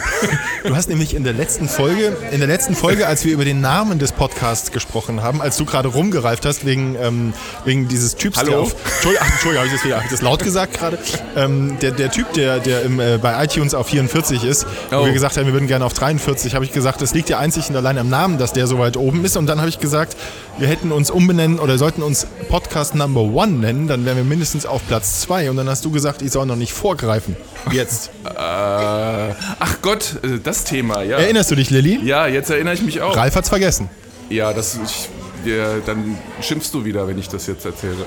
[0.63, 3.61] Du hast nämlich in der letzten Folge, in der letzten Folge, als wir über den
[3.61, 7.33] Namen des Podcasts gesprochen haben, als du gerade rumgereift hast wegen, ähm,
[7.65, 8.49] wegen dieses Typs, Hallo?
[8.51, 8.75] der auf.
[8.85, 10.99] Entschuldigung, Entschuldigung, habe ich das wieder hab ich das laut gesagt gerade?
[11.35, 15.05] Ähm, der, der Typ, der, der im, äh, bei iTunes auf 44 ist, wo Oh.
[15.05, 17.69] wir gesagt haben, wir würden gerne auf 43, habe ich gesagt, das liegt ja einzig
[17.69, 19.35] und allein am Namen, dass der so weit oben ist.
[19.35, 20.15] Und dann habe ich gesagt,
[20.59, 24.65] wir hätten uns umbenennen oder sollten uns Podcast Number One nennen, dann wären wir mindestens
[24.67, 25.49] auf Platz zwei.
[25.49, 27.35] Und dann hast du gesagt, ich soll noch nicht vorgreifen.
[27.71, 28.11] Jetzt.
[28.25, 31.17] Äh, ach Gott, äh, das Thema, ja.
[31.17, 31.99] Erinnerst du dich, Lilly?
[32.03, 33.15] Ja, jetzt erinnere ich mich auch.
[33.15, 33.89] Ralf hat's vergessen.
[34.29, 35.09] Ja, das, ich,
[35.45, 37.97] ja, dann schimpfst du wieder, wenn ich das jetzt erzähle.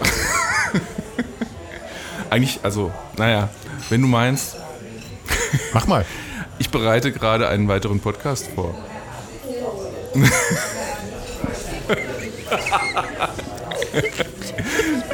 [2.31, 3.49] Eigentlich, also, naja,
[3.91, 4.57] wenn du meinst,
[5.75, 6.05] Mach mal.
[6.59, 8.75] ich bereite gerade einen weiteren Podcast vor.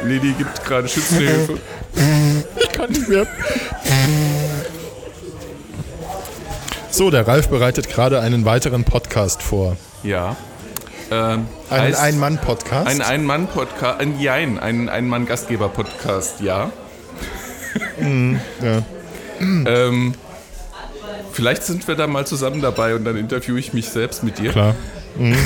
[0.03, 1.57] Lili gibt gerade schützende Hilfe.
[2.55, 3.27] Ich kann nicht mehr.
[6.89, 9.75] So, der Ralf bereitet gerade einen weiteren Podcast vor.
[10.03, 10.37] Ja.
[11.11, 12.87] Ähm, Einen Ein-Mann-Podcast.
[12.87, 16.71] Ein Ein-Mann-Podcast, ein Jein, ein Ein-Mann-Gastgeber-Podcast, ja.
[17.99, 18.83] ja.
[19.41, 20.13] Ähm,
[21.33, 24.51] vielleicht sind wir da mal zusammen dabei und dann interviewe ich mich selbst mit dir.
[24.51, 24.75] Klar.
[25.17, 25.37] Mhm.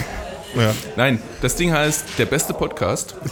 [0.55, 0.73] Ja.
[0.97, 3.15] Nein, das Ding heißt der beste Podcast.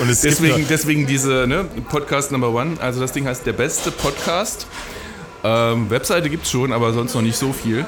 [0.00, 2.76] Und es Deswegen, deswegen diese ne, Podcast Number One.
[2.80, 4.66] Also das Ding heißt der beste Podcast.
[5.44, 7.80] Ähm, Webseite gibt es schon, aber sonst noch nicht so viel.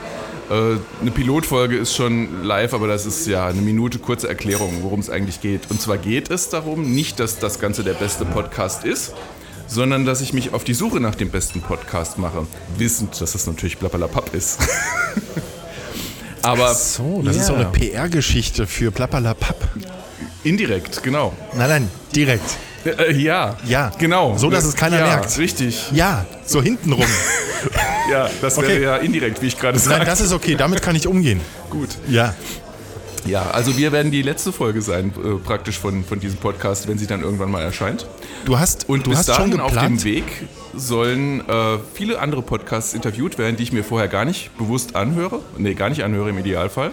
[0.50, 0.54] Äh,
[1.00, 5.08] eine Pilotfolge ist schon live, aber das ist ja eine Minute kurze Erklärung, worum es
[5.08, 5.70] eigentlich geht.
[5.70, 9.12] Und zwar geht es darum, nicht, dass das Ganze der beste Podcast ist,
[9.66, 12.46] sondern dass ich mich auf die Suche nach dem besten Podcast mache.
[12.76, 14.58] Wissend, dass das natürlich Blablabla ist.
[16.42, 17.60] aber so, das ist so Ja.
[17.60, 19.68] eine PR-Geschichte für Plappalapapp.
[20.44, 21.32] Indirekt, genau.
[21.54, 22.56] Nein, nein, direkt.
[22.84, 23.56] Äh, ja.
[23.64, 23.92] Ja.
[23.98, 24.36] Genau.
[24.36, 25.38] So, dass es keiner ja, merkt.
[25.38, 25.90] Richtig.
[25.92, 27.04] Ja, so hintenrum.
[28.10, 28.82] Ja, das wäre Okay.
[28.82, 30.06] ja indirekt, wie ich gerade Nein, sagte.
[30.06, 31.40] das ist okay, damit kann ich umgehen.
[31.70, 31.90] Gut.
[32.08, 32.34] Ja.
[33.24, 36.98] Ja, also wir werden die letzte Folge sein, äh, praktisch von, von diesem Podcast, wenn
[36.98, 38.04] sie dann irgendwann mal erscheint.
[38.44, 40.04] Du hast, Und du bis hast schon dahin auf dem geplant.
[40.04, 40.24] Weg
[40.74, 45.38] sollen äh, viele andere Podcasts interviewt werden, die ich mir vorher gar nicht bewusst anhöre.
[45.56, 46.90] Nee, gar nicht anhöre im Idealfall.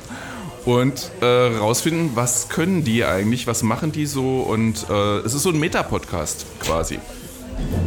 [0.70, 4.42] Und äh, rausfinden, was können die eigentlich, was machen die so.
[4.42, 7.00] Und äh, es ist so ein Meta-Podcast quasi.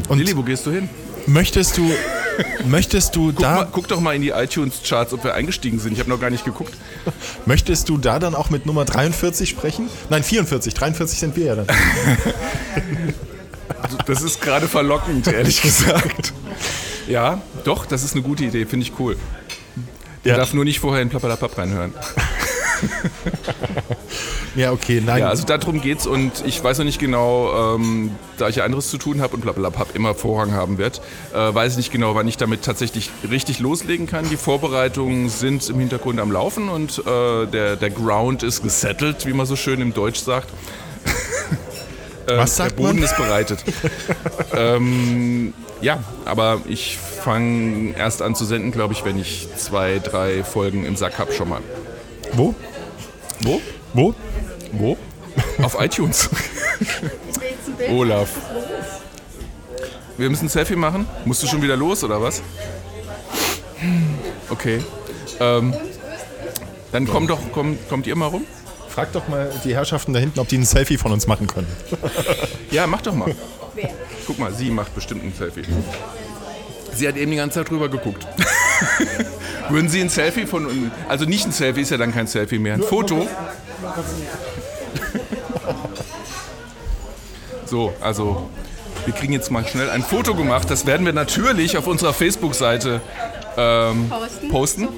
[0.09, 0.89] Und Lilly, wo gehst du hin?
[1.27, 1.89] möchtest du,
[2.67, 5.93] Möchtest du Guck, da, mal, guck doch mal in die iTunes-Charts, ob wir eingestiegen sind.
[5.93, 6.75] Ich habe noch gar nicht geguckt.
[7.47, 9.89] möchtest du da dann auch mit Nummer 43 sprechen?
[10.11, 10.75] Nein, 44.
[10.75, 11.67] 43 sind wir ja dann.
[13.81, 16.33] Also, Das ist gerade verlockend, ehrlich gesagt.
[17.07, 19.17] Ja, doch, das ist eine gute Idee, finde ich cool.
[20.25, 20.33] Ja.
[20.33, 21.93] Ich darf nur nicht vorher in Plappalapapp reinhören.
[24.55, 25.21] Ja, okay, nein.
[25.21, 28.91] Ja, also darum geht's und ich weiß noch nicht genau, ähm, da ich ja anderes
[28.91, 31.01] zu tun habe und Blablabla immer Vorrang haben wird,
[31.33, 34.29] äh, weiß ich nicht genau, wann ich damit tatsächlich richtig loslegen kann.
[34.29, 39.33] Die Vorbereitungen sind im Hintergrund am Laufen und äh, der, der Ground ist gesettelt, wie
[39.33, 40.49] man so schön im Deutsch sagt.
[42.25, 43.03] Äh, Was sagt der Boden man?
[43.03, 43.65] ist bereitet.
[44.57, 50.45] ähm, ja, aber ich fange erst an zu senden, glaube ich, wenn ich zwei, drei
[50.45, 51.61] Folgen im Sack habe schon mal.
[52.35, 52.55] Wo?
[53.43, 53.61] Wo?
[53.93, 54.15] Wo?
[54.73, 54.97] Wo?
[55.63, 56.29] Auf iTunes.
[57.91, 58.29] Olaf.
[60.17, 61.07] Wir müssen ein Selfie machen.
[61.25, 62.43] Musst du schon wieder los oder was?
[64.51, 64.81] Okay.
[65.41, 65.75] Ähm,
[66.93, 68.45] dann kommt doch, kommt, kommt ihr mal rum?
[68.89, 71.69] Frag doch mal die Herrschaften da hinten, ob die ein Selfie von uns machen können.
[72.71, 73.35] Ja, mach doch mal.
[74.27, 75.63] Guck mal, sie macht bestimmt ein Selfie.
[76.95, 78.27] Sie hat eben die ganze Zeit drüber geguckt.
[79.69, 82.59] Würden Sie ein Selfie von uns, also nicht ein Selfie, ist ja dann kein Selfie
[82.59, 83.27] mehr, ein Foto.
[87.65, 88.51] So, also
[89.07, 90.71] wir kriegen jetzt mal schnell ein Foto gemacht.
[90.71, 93.01] Das werden wir natürlich auf unserer Facebook-Seite
[93.57, 94.49] ähm, Posten.
[94.51, 94.89] Posten?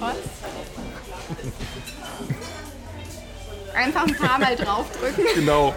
[3.75, 5.25] Einfach ein paar Mal draufdrücken.
[5.35, 5.75] Genau.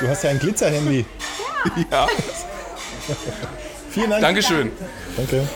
[0.00, 1.04] Du hast ja ein Glitzerhandy.
[1.90, 2.06] Ja.
[3.90, 4.22] Vielen Dank.
[4.22, 4.70] Dankeschön.
[5.16, 5.48] Danke.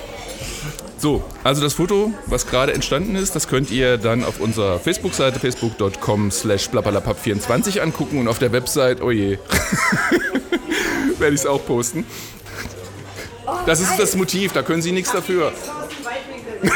[1.03, 5.41] So, also das Foto, was gerade entstanden ist, das könnt ihr dann auf unserer Facebook-Seite
[5.41, 9.39] facebook.com slash blablabab24 angucken und auf der Website, oh je,
[11.19, 12.07] werde ich es auch posten.
[13.67, 15.53] Das ist das Motiv, da können Sie nichts dafür.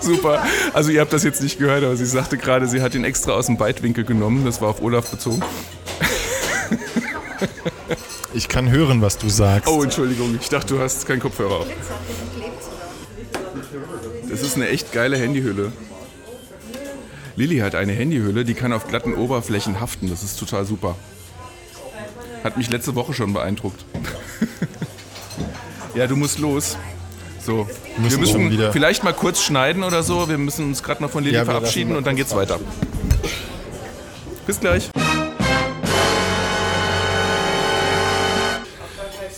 [0.00, 0.44] Super.
[0.74, 3.32] Also ihr habt das jetzt nicht gehört, aber sie sagte gerade, sie hat ihn extra
[3.32, 4.44] aus dem Weitwinkel genommen.
[4.44, 5.42] Das war auf Olaf bezogen.
[8.32, 9.68] Ich kann hören, was du sagst.
[9.68, 11.66] Oh, Entschuldigung, ich dachte, du hast keinen Kopfhörer auf.
[14.28, 15.72] Das ist eine echt geile Handyhülle.
[17.36, 20.08] Lilly hat eine Handyhülle, die kann auf glatten Oberflächen haften.
[20.08, 20.96] Das ist total super.
[22.42, 23.84] Hat mich letzte Woche schon beeindruckt.
[25.94, 26.76] ja, du musst los.
[27.44, 28.72] So, wir müssen müssen schon wieder.
[28.72, 30.28] vielleicht mal kurz schneiden oder so.
[30.28, 32.58] Wir müssen uns gerade noch von Lilly Ja, wir verabschieden und dann geht's weiter.
[34.46, 34.90] Bis gleich.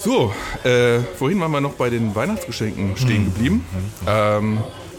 [0.06, 3.66] So, äh, vorhin waren wir noch bei den Weihnachtsgeschenken stehen geblieben.
[4.06, 4.58] Ähm,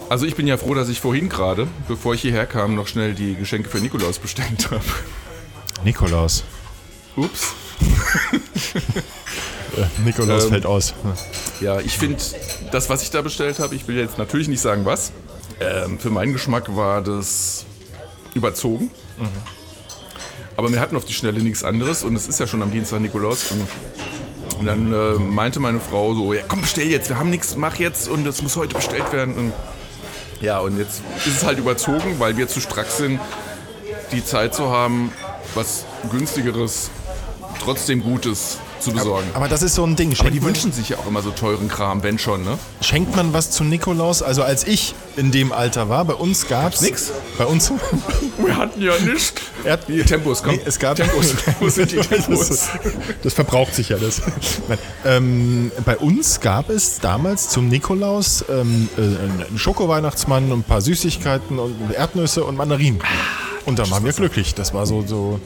[0.09, 3.13] also ich bin ja froh, dass ich vorhin gerade, bevor ich hierher kam, noch schnell
[3.13, 4.83] die Geschenke für Nikolaus bestellt habe.
[5.85, 6.43] Nikolaus.
[7.15, 7.53] Ups.
[10.03, 10.93] Nikolaus Ähm, fällt aus.
[11.61, 12.17] Ja, ich finde,
[12.73, 15.13] das, was ich da bestellt habe, ich will jetzt natürlich nicht sagen, was.
[15.61, 17.65] Ähm, für meinen Geschmack war das
[18.33, 18.91] überzogen.
[20.57, 22.99] Aber wir hatten auf die Schnelle nichts anderes und es ist ja schon am Dienstag
[22.99, 23.51] Nikolaus.
[23.51, 23.65] Und,
[24.59, 27.75] und dann äh, meinte meine Frau so, ja komm, bestell jetzt, wir haben nichts, mach
[27.77, 29.35] jetzt und es muss heute bestellt werden.
[29.35, 29.53] Und,
[30.41, 33.19] ja, und jetzt ist es halt überzogen, weil wir zu strack sind,
[34.11, 35.11] die Zeit zu haben,
[35.55, 36.89] was günstigeres,
[37.59, 39.27] trotzdem Gutes zu besorgen.
[39.33, 40.09] Aber das ist so ein Ding.
[40.09, 42.57] Aber Schenkt, die man, wünschen sich ja auch immer so teuren Kram, wenn schon, ne?
[42.81, 44.21] schenkt man was zu Nikolaus?
[44.21, 47.11] Also als ich in dem Alter war, bei uns gab's nix.
[47.37, 47.71] Bei uns
[48.37, 49.33] Wir hatten ja nicht.
[49.63, 50.55] Er- Die Tempos, komm.
[50.55, 51.33] Nee, es gab Tempos.
[51.59, 52.47] Wo sind die Tempos?
[52.49, 52.69] Das,
[53.23, 54.21] das verbraucht sich ja das.
[54.67, 54.77] Nein.
[55.05, 60.81] Ähm, bei uns gab es damals zum Nikolaus ähm, äh, einen Schoko-Weihnachtsmann und ein paar
[60.81, 62.99] Süßigkeiten und Erdnüsse und Mandarinen.
[63.65, 64.53] Und da waren wir glücklich.
[64.55, 65.39] Das war so, so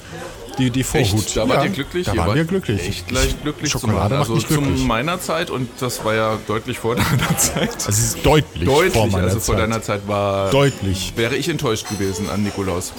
[0.61, 1.13] die, die Vorhut.
[1.25, 1.37] Echt?
[1.37, 2.05] Da wart Ja, ihr glücklich?
[2.05, 2.87] Da waren wart wir glücklich.
[2.87, 4.31] Echt leicht glücklich Schokolade zu machen.
[4.37, 4.79] Also glücklich.
[4.79, 7.75] zu meiner Zeit und das war ja deutlich vor deiner Zeit.
[7.87, 9.63] Es ist deutlich, Deutlich, vor meiner also vor Zeit.
[9.63, 10.49] deiner Zeit war.
[10.51, 11.13] Deutlich.
[11.15, 12.93] Wäre ich enttäuscht gewesen an Nikolaus.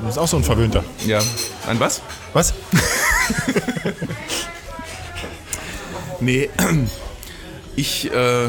[0.00, 0.84] Du bist auch so ein Verwöhnter.
[1.06, 1.20] Ja.
[1.66, 2.02] An was?
[2.32, 2.52] Was?
[6.20, 6.48] Nee.
[7.78, 8.48] Ich, äh,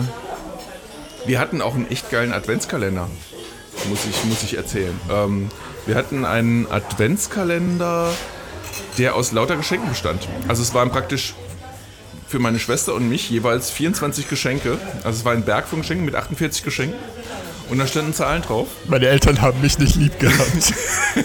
[1.26, 3.10] wir hatten auch einen echt geilen Adventskalender,
[3.90, 4.98] muss ich, muss ich erzählen.
[5.12, 5.50] Ähm,
[5.86, 8.14] wir hatten einen Adventskalender,
[8.98, 10.28] der aus lauter Geschenken bestand.
[10.48, 11.34] Also es waren praktisch
[12.28, 14.78] für meine Schwester und mich jeweils 24 Geschenke.
[15.04, 17.00] Also es war ein Berg von Geschenken mit 48 Geschenken.
[17.70, 18.68] Und da standen Zahlen drauf.
[18.88, 20.74] Meine Eltern haben mich nicht lieb gehabt.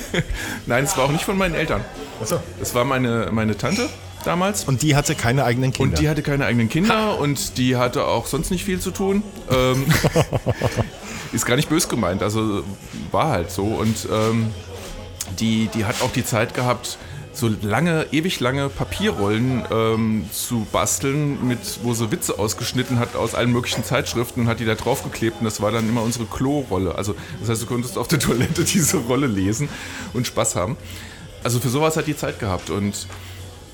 [0.67, 1.85] Nein, es war auch nicht von meinen Eltern.
[2.21, 2.41] Achso.
[2.59, 3.89] Das war meine, meine Tante
[4.25, 4.65] damals.
[4.65, 5.91] Und die hatte keine eigenen Kinder.
[5.91, 9.23] Und die hatte keine eigenen Kinder und die hatte auch sonst nicht viel zu tun.
[9.51, 9.87] Ähm,
[11.33, 12.65] ist gar nicht bös gemeint, also
[13.11, 13.65] war halt so.
[13.65, 14.53] Und ähm,
[15.39, 16.99] die, die hat auch die Zeit gehabt,
[17.33, 23.35] so lange, ewig lange Papierrollen ähm, zu basteln, mit, wo so Witze ausgeschnitten hat aus
[23.35, 26.95] allen möglichen Zeitschriften und hat die da draufgeklebt und das war dann immer unsere Klorolle.
[26.95, 29.69] Also das heißt, du konntest auf der Toilette diese Rolle lesen
[30.13, 30.77] und Spaß haben.
[31.43, 33.07] Also für sowas hat die Zeit gehabt und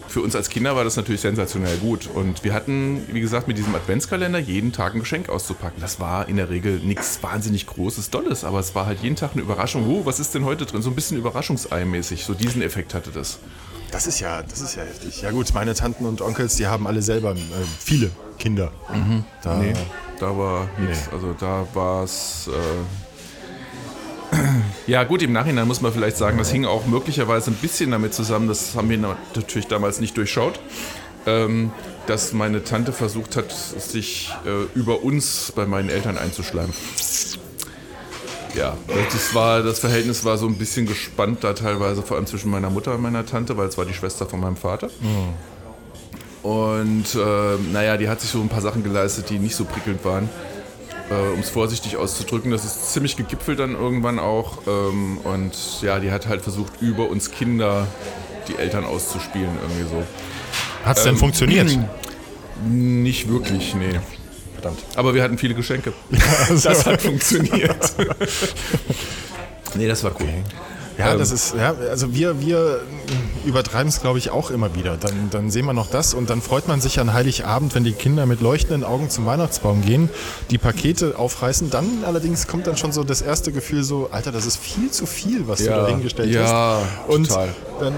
[0.08, 2.08] für uns als Kinder war das natürlich sensationell gut.
[2.12, 5.80] Und wir hatten, wie gesagt, mit diesem Adventskalender jeden Tag ein Geschenk auszupacken.
[5.80, 9.32] Das war in der Regel nichts wahnsinnig Großes, Dolles, aber es war halt jeden Tag
[9.34, 9.86] eine Überraschung.
[9.86, 10.82] Oh, was ist denn heute drin?
[10.82, 12.24] So ein bisschen Überraschungsei-mäßig.
[12.24, 13.38] So diesen Effekt hatte das.
[13.90, 15.22] Das ist ja, das ist ja heftig.
[15.22, 17.36] Ja gut, meine Tanten und Onkels, die haben alle selber äh,
[17.78, 18.70] viele Kinder.
[18.92, 19.24] Mhm.
[19.42, 19.72] Da, nee,
[20.18, 21.06] da war nichts.
[21.06, 21.14] Nee.
[21.14, 22.48] Also da war es.
[22.48, 24.38] Äh,
[24.88, 28.14] ja, gut, im Nachhinein muss man vielleicht sagen, das hing auch möglicherweise ein bisschen damit
[28.14, 30.58] zusammen, das haben wir natürlich damals nicht durchschaut,
[31.26, 31.70] ähm,
[32.06, 36.72] dass meine Tante versucht hat, sich äh, über uns bei meinen Eltern einzuschleimen.
[38.54, 38.78] Ja,
[39.12, 42.70] das, war, das Verhältnis war so ein bisschen gespannt da teilweise, vor allem zwischen meiner
[42.70, 44.88] Mutter und meiner Tante, weil es war die Schwester von meinem Vater.
[45.02, 46.48] Mhm.
[46.50, 50.02] Und äh, naja, die hat sich so ein paar Sachen geleistet, die nicht so prickelnd
[50.06, 50.30] waren
[51.10, 52.50] äh, um es vorsichtig auszudrücken.
[52.50, 54.58] Das ist ziemlich gegipfelt dann irgendwann auch.
[54.66, 57.86] Ähm, und ja, die hat halt versucht, über uns Kinder
[58.48, 60.02] die Eltern auszuspielen, irgendwie so.
[60.84, 61.78] Hat es ähm, denn funktioniert?
[62.66, 64.00] Nicht wirklich, nee.
[64.54, 64.80] Verdammt.
[64.96, 65.92] Aber wir hatten viele Geschenke.
[66.48, 67.92] das hat funktioniert.
[69.76, 70.26] nee, das war cool.
[70.26, 70.42] Okay.
[70.98, 72.80] Ja, ähm, das ist, ja, also wir, wir
[73.44, 74.96] übertreiben es, glaube ich, auch immer wieder.
[74.96, 77.92] Dann, dann sehen wir noch das und dann freut man sich an Heiligabend, wenn die
[77.92, 80.10] Kinder mit leuchtenden Augen zum Weihnachtsbaum gehen,
[80.50, 81.70] die Pakete aufreißen.
[81.70, 85.06] Dann allerdings kommt dann schon so das erste Gefühl so, Alter, das ist viel zu
[85.06, 87.08] viel, was ja, du da hingestellt ja, hast.
[87.08, 87.48] Und total.
[87.80, 87.94] dann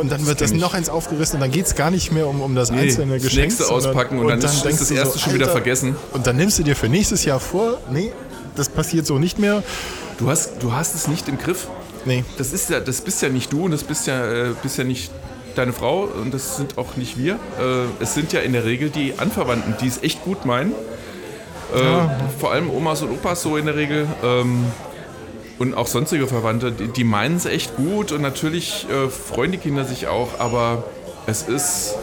[0.00, 2.26] und dann wird das, das noch eins aufgerissen und dann geht es gar nicht mehr
[2.26, 3.56] um, um das nee, einzelne Geschenk.
[3.56, 5.94] Das nächste auspacken und, und dann, dann ist das erste so, schon wieder vergessen.
[6.12, 8.12] Und dann nimmst du dir für nächstes Jahr vor, nee,
[8.56, 9.62] das passiert so nicht mehr.
[10.18, 11.68] Du hast, du hast es nicht im Griff.
[12.04, 12.24] Nee.
[12.38, 14.84] Das ist ja, das bist ja nicht du und das bist ja, äh, bist ja
[14.84, 15.10] nicht
[15.54, 17.34] deine Frau und das sind auch nicht wir.
[17.34, 20.72] Äh, es sind ja in der Regel die Anverwandten, die es echt gut meinen.
[21.74, 22.16] Äh, ja.
[22.38, 24.06] Vor allem Omas und Opas so in der Regel.
[24.22, 24.66] Ähm,
[25.58, 29.58] und auch sonstige Verwandte, die, die meinen es echt gut und natürlich äh, freuen die
[29.58, 30.84] Kinder sich auch, aber
[31.26, 31.94] es ist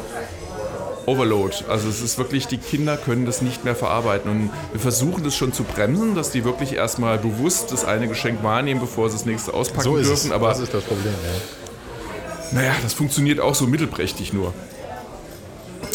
[1.06, 1.56] Overload.
[1.68, 4.30] Also es ist wirklich, die Kinder können das nicht mehr verarbeiten.
[4.30, 8.44] Und wir versuchen das schon zu bremsen, dass die wirklich erstmal bewusst das eine Geschenk
[8.44, 10.28] wahrnehmen, bevor sie das nächste auspacken so dürfen.
[10.28, 10.32] Es.
[10.32, 12.60] Aber das ist das Problem, ja.
[12.60, 14.54] Naja, das funktioniert auch so mittelprächtig nur.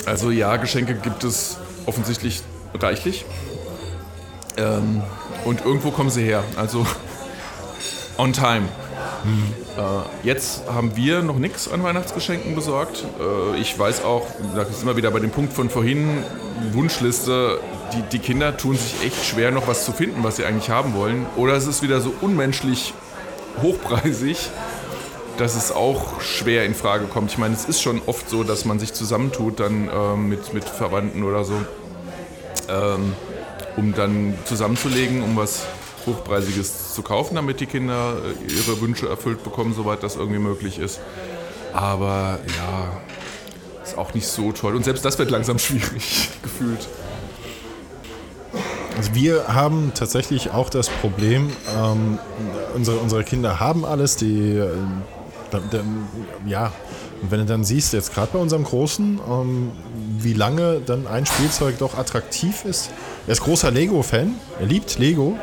[0.07, 2.43] Also ja, Geschenke gibt es offensichtlich
[2.75, 3.25] reichlich.
[4.57, 5.03] Ähm,
[5.45, 6.43] und irgendwo kommen sie her.
[6.57, 6.87] Also
[8.19, 8.69] on time.
[9.77, 13.05] Äh, jetzt haben wir noch nichts an Weihnachtsgeschenken besorgt.
[13.21, 16.23] Äh, ich weiß auch, da sind wir wieder bei dem Punkt von vorhin,
[16.73, 17.61] Wunschliste,
[17.93, 20.95] die, die Kinder tun sich echt schwer, noch was zu finden, was sie eigentlich haben
[20.95, 21.27] wollen.
[21.37, 22.95] Oder es ist wieder so unmenschlich
[23.63, 24.51] hochpreisig,
[25.39, 27.31] dass es auch schwer in Frage kommt.
[27.31, 30.65] Ich meine, es ist schon oft so, dass man sich zusammentut dann äh, mit, mit
[30.65, 31.55] Verwandten oder so,
[32.69, 33.13] ähm,
[33.77, 35.67] um dann zusammenzulegen, um was
[36.07, 38.17] Hochpreisiges zu kaufen, damit die Kinder
[38.49, 41.01] äh, ihre Wünsche erfüllt bekommen, soweit das irgendwie möglich ist.
[41.73, 43.01] Aber ja,
[43.83, 44.75] ist auch nicht so toll.
[44.75, 46.89] Und selbst das wird langsam schwierig gefühlt.
[48.97, 52.19] Also wir haben tatsächlich auch das Problem, ähm,
[52.75, 54.71] unsere, unsere Kinder haben alles, die, äh,
[55.51, 56.09] dann,
[56.47, 56.73] ja,
[57.23, 59.73] und wenn du dann siehst, jetzt gerade bei unserem Großen, ähm,
[60.19, 62.91] wie lange dann ein Spielzeug doch attraktiv ist.
[63.27, 65.39] Er ist großer Lego-Fan, er liebt Lego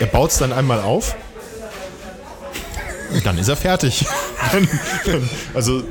[0.00, 1.14] er baut es dann einmal auf.
[3.12, 4.06] Und dann ist er fertig.
[5.54, 5.82] also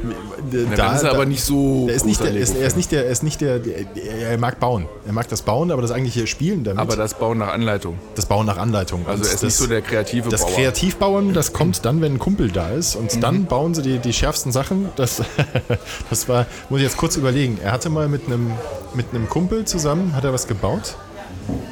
[0.51, 1.87] Na, da ist er aber nicht so.
[1.89, 3.85] Er ist nicht der, ist, er ist nicht der, er ist nicht der, der,
[4.29, 4.87] er mag bauen.
[5.05, 6.79] Er mag das Bauen, aber das eigentliche Spielen damit.
[6.79, 7.97] Aber das Bauen nach Anleitung.
[8.13, 9.07] Das Bauen nach Anleitung.
[9.07, 10.49] Also er ist das, nicht so der kreative das Bauer.
[10.49, 13.21] Das Kreativbauen, das kommt dann, wenn ein Kumpel da ist und mhm.
[13.21, 14.89] dann bauen sie die, die schärfsten Sachen.
[14.95, 15.23] Das,
[16.11, 17.57] das war, muss ich jetzt kurz überlegen.
[17.63, 18.51] Er hatte mal mit einem
[18.93, 20.95] mit einem Kumpel zusammen, hat er was gebaut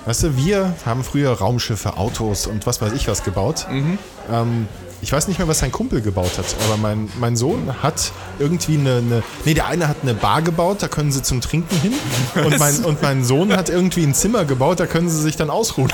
[0.05, 3.67] Weißt du, wir haben früher Raumschiffe, Autos und was weiß ich was gebaut.
[3.69, 3.97] Mhm.
[4.31, 4.67] Ähm,
[5.01, 8.77] ich weiß nicht mehr, was sein Kumpel gebaut hat, aber mein, mein Sohn hat irgendwie
[8.77, 9.23] eine, eine.
[9.43, 11.93] Nee, der eine hat eine Bar gebaut, da können sie zum Trinken hin.
[12.43, 15.49] Und mein, und mein Sohn hat irgendwie ein Zimmer gebaut, da können sie sich dann
[15.49, 15.91] ausruhen.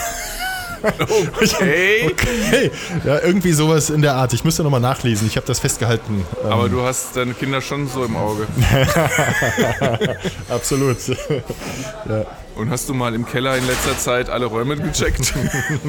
[0.83, 2.07] Okay.
[2.11, 2.71] okay.
[3.05, 4.33] Ja, irgendwie sowas in der Art.
[4.33, 5.27] Ich müsste nochmal nachlesen.
[5.27, 6.25] Ich habe das festgehalten.
[6.43, 6.71] Aber ähm.
[6.71, 8.47] du hast deine Kinder schon so im Auge.
[10.49, 10.97] Absolut.
[11.07, 12.25] ja.
[12.55, 15.33] Und hast du mal im Keller in letzter Zeit alle Räume gecheckt?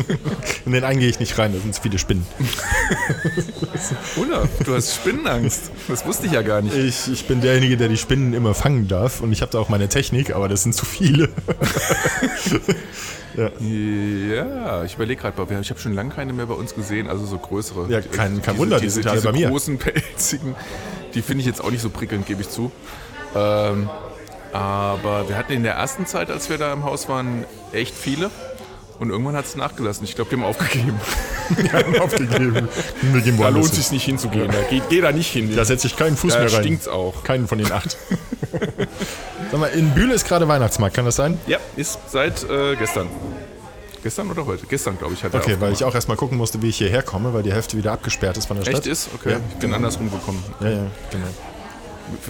[0.65, 2.25] in den einen gehe ich nicht rein, da sind viele Spinnen.
[4.17, 5.71] Olaf, du hast Spinnenangst.
[5.89, 6.77] Das wusste ich ja gar nicht.
[6.77, 9.21] Ich, ich bin derjenige, der die Spinnen immer fangen darf.
[9.21, 11.29] Und ich habe da auch meine Technik, aber das sind zu viele.
[13.37, 13.51] ja.
[13.61, 17.39] ja, ich überlege gerade, ich habe schon lange keine mehr bei uns gesehen, also so
[17.39, 17.91] größere.
[17.91, 19.49] Ja, kein, kein Wunder, die sind alle bei mir.
[19.49, 20.55] großen pelzigen,
[21.15, 22.71] die finde ich jetzt auch nicht so prickelnd, gebe ich zu.
[23.35, 23.89] Ähm,
[24.53, 28.31] aber wir hatten in der ersten Zeit, als wir da im Haus waren, echt viele.
[28.99, 30.05] Und irgendwann hat es nachgelassen.
[30.05, 31.01] Ich glaube, die haben aufgegeben.
[31.59, 32.69] Die haben aufgegeben.
[33.39, 34.47] Da lohnt es sich nicht hinzugehen.
[34.47, 35.55] Da geht, geh da nicht hin.
[35.55, 36.57] Da setze ich keinen Fuß da mehr rein.
[36.57, 37.25] Da stinkt's auch.
[37.25, 37.97] Keinen von den acht.
[39.51, 41.39] Sag mal, in Bühle ist gerade Weihnachtsmarkt, kann das sein?
[41.47, 43.09] Ja, ist seit äh, gestern.
[44.03, 44.67] Gestern oder heute?
[44.67, 47.35] Gestern, glaube ich, hat Okay, weil ich auch erstmal gucken musste, wie ich hierher komme,
[47.35, 48.77] weil die Hälfte wieder abgesperrt ist von der Stadt.
[48.77, 49.11] Echt ist?
[49.15, 49.33] Okay.
[49.33, 49.77] Ja, ich bin genau.
[49.77, 50.43] andersrum gekommen.
[50.61, 51.27] Ja, ja, genau.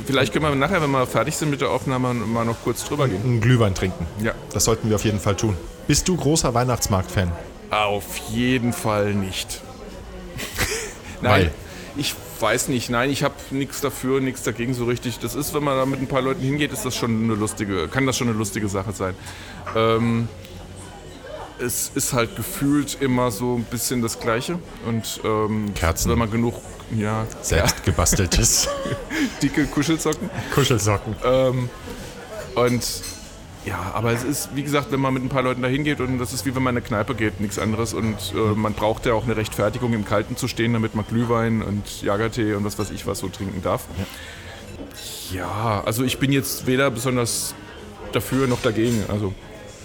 [0.06, 3.08] Vielleicht können wir nachher, wenn wir fertig sind mit der Aufnahme, mal noch kurz drüber
[3.08, 3.22] gehen.
[3.22, 4.06] Einen Glühwein trinken.
[4.22, 4.32] Ja.
[4.52, 5.56] Das sollten wir auf jeden Fall tun.
[5.86, 7.32] Bist du großer Weihnachtsmarkt-Fan?
[7.70, 9.60] Auf jeden Fall nicht.
[11.20, 11.32] Nein.
[11.32, 11.50] Weil?
[11.96, 15.18] Ich weiß nicht, nein, ich habe nichts dafür, nichts dagegen so richtig.
[15.18, 17.86] Das ist, wenn man da mit ein paar Leuten hingeht, ist das schon eine lustige,
[17.86, 19.14] kann das schon eine lustige Sache sein.
[19.76, 20.26] Ähm,
[21.60, 24.58] es ist halt gefühlt immer so ein bisschen das Gleiche.
[24.86, 26.10] Und ähm, Kerzen.
[26.10, 26.54] wenn man genug,
[26.96, 27.26] ja.
[27.40, 28.68] Selbst gebasteltes.
[29.42, 30.30] Dicke Kuschelsocken.
[30.54, 31.16] Kuschelsocken.
[31.24, 31.68] Ähm,
[32.54, 32.82] und
[33.64, 36.18] ja, aber es ist, wie gesagt, wenn man mit ein paar Leuten da hingeht und
[36.18, 37.94] das ist wie wenn man in eine Kneipe geht, nichts anderes.
[37.94, 41.62] Und äh, man braucht ja auch eine Rechtfertigung, im Kalten zu stehen, damit man Glühwein
[41.62, 43.86] und Jagertee und was weiß ich was so trinken darf.
[45.30, 47.54] Ja, ja also ich bin jetzt weder besonders
[48.12, 49.04] dafür noch dagegen.
[49.08, 49.32] Also,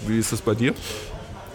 [0.06, 0.74] wie ist das bei dir?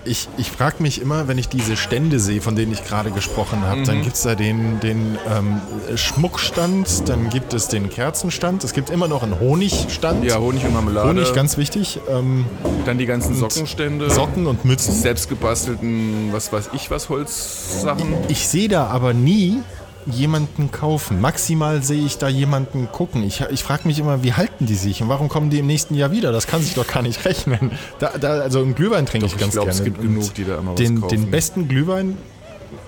[0.05, 3.61] Ich, ich frage mich immer, wenn ich diese Stände sehe, von denen ich gerade gesprochen
[3.61, 3.85] habe, mhm.
[3.85, 5.61] dann gibt es da den, den ähm,
[5.95, 10.23] Schmuckstand, dann gibt es den Kerzenstand, es gibt immer noch einen Honigstand.
[10.25, 11.09] Ja, Honig und Marmelade.
[11.09, 11.99] Honig, ganz wichtig.
[12.09, 12.45] Ähm,
[12.85, 14.09] dann die ganzen Sockenstände.
[14.09, 14.93] Socken und Mützen.
[14.93, 18.13] Selbstgebastelten, was weiß ich was, Holzsachen.
[18.27, 19.61] Ich, ich sehe da aber nie
[20.05, 21.21] jemanden kaufen.
[21.21, 23.23] Maximal sehe ich da jemanden gucken.
[23.23, 25.95] Ich, ich frage mich immer, wie halten die sich und warum kommen die im nächsten
[25.95, 26.31] Jahr wieder?
[26.31, 27.71] Das kann sich doch gar nicht rechnen.
[27.99, 29.79] Da, da, also einen Glühwein trinke doch, ich ganz ich glaub, gerne.
[29.79, 31.21] Es gibt genug, die da immer den, was kaufen.
[31.21, 32.17] Den besten Glühwein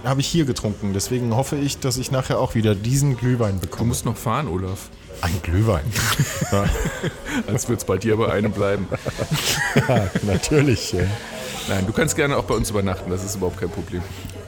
[0.04, 0.94] habe ich hier getrunken.
[0.94, 3.84] Deswegen hoffe ich, dass ich nachher auch wieder diesen Glühwein bekomme.
[3.84, 4.90] Du musst noch fahren, Olaf.
[5.22, 5.86] Ein Glühwein.
[6.52, 6.66] ja.
[7.48, 8.88] Als wird es bei dir bei einem bleiben.
[9.88, 10.94] ja, natürlich.
[10.94, 11.04] Ja.
[11.68, 14.02] Nein, du kannst gerne auch bei uns übernachten, das ist überhaupt kein Problem.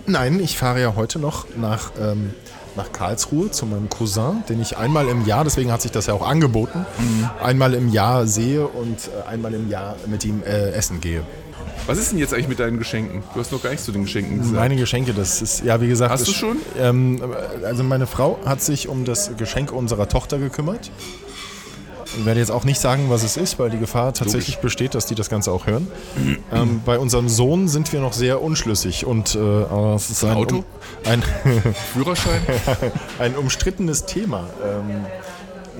[0.06, 2.34] Nein, ich fahre ja heute noch nach ähm,
[2.78, 6.14] nach Karlsruhe zu meinem Cousin, den ich einmal im Jahr, deswegen hat sich das ja
[6.14, 7.30] auch angeboten, mhm.
[7.44, 11.24] einmal im Jahr sehe und äh, einmal im Jahr mit ihm äh, essen gehe.
[11.86, 13.24] Was ist denn jetzt eigentlich mit deinen Geschenken?
[13.34, 14.56] Du hast noch gar nichts zu den Geschenken gesagt.
[14.56, 16.12] Meine Geschenke, das ist, ja, wie gesagt.
[16.12, 16.58] Hast du schon?
[16.78, 17.22] Ähm,
[17.64, 20.92] also, meine Frau hat sich um das Geschenk unserer Tochter gekümmert.
[22.18, 24.62] Ich werde jetzt auch nicht sagen, was es ist, weil die Gefahr tatsächlich Logisch.
[24.62, 25.88] besteht, dass die das Ganze auch hören.
[26.52, 29.40] ähm, bei unserem Sohn sind wir noch sehr unschlüssig und äh,
[29.96, 30.58] es ist ein, Auto?
[30.58, 30.66] Um,
[31.06, 31.24] ein
[31.94, 32.42] Führerschein?
[33.20, 34.50] ein umstrittenes Thema.
[34.64, 35.06] Ähm,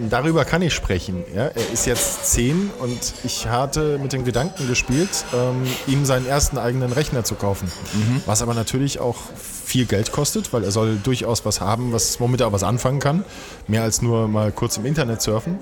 [0.10, 1.24] darüber kann ich sprechen.
[1.34, 1.46] Ja?
[1.46, 6.58] Er ist jetzt zehn und ich hatte mit dem Gedanken gespielt, ähm, ihm seinen ersten
[6.58, 7.72] eigenen Rechner zu kaufen.
[7.94, 8.22] Mhm.
[8.26, 9.18] Was aber natürlich auch
[9.66, 13.26] viel Geld kostet, weil er soll durchaus was haben, was, womit er was anfangen kann.
[13.68, 15.60] Mehr als nur mal kurz im Internet surfen.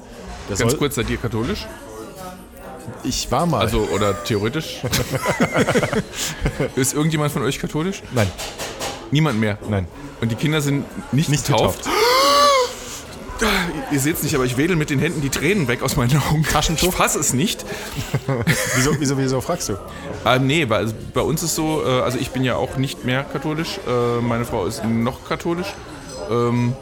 [0.50, 1.66] Der Ganz kurz, seid ihr katholisch?
[3.04, 3.62] Ich war mal.
[3.62, 4.82] Also, oder theoretisch?
[6.76, 8.04] ist irgendjemand von euch katholisch?
[8.14, 8.30] Nein.
[9.12, 9.58] Niemand mehr?
[9.70, 9.88] Nein.
[10.22, 11.84] Und die Kinder sind nicht, nicht getauft?
[11.84, 12.06] getauft.
[13.92, 16.18] Ihr seht es nicht, aber ich wedel mit den Händen die Tränen weg aus meinen
[16.30, 16.44] Augen.
[16.44, 16.90] Taschentuch?
[16.90, 17.66] Ich fasse es nicht.
[18.76, 19.78] wieso, wieso, wieso fragst du?
[20.24, 23.24] Ah, nee, also bei uns ist so, äh, also ich bin ja auch nicht mehr
[23.24, 23.80] katholisch.
[23.88, 25.74] Äh, meine Frau ist noch katholisch.
[26.30, 26.74] Ähm,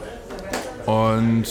[0.86, 1.46] und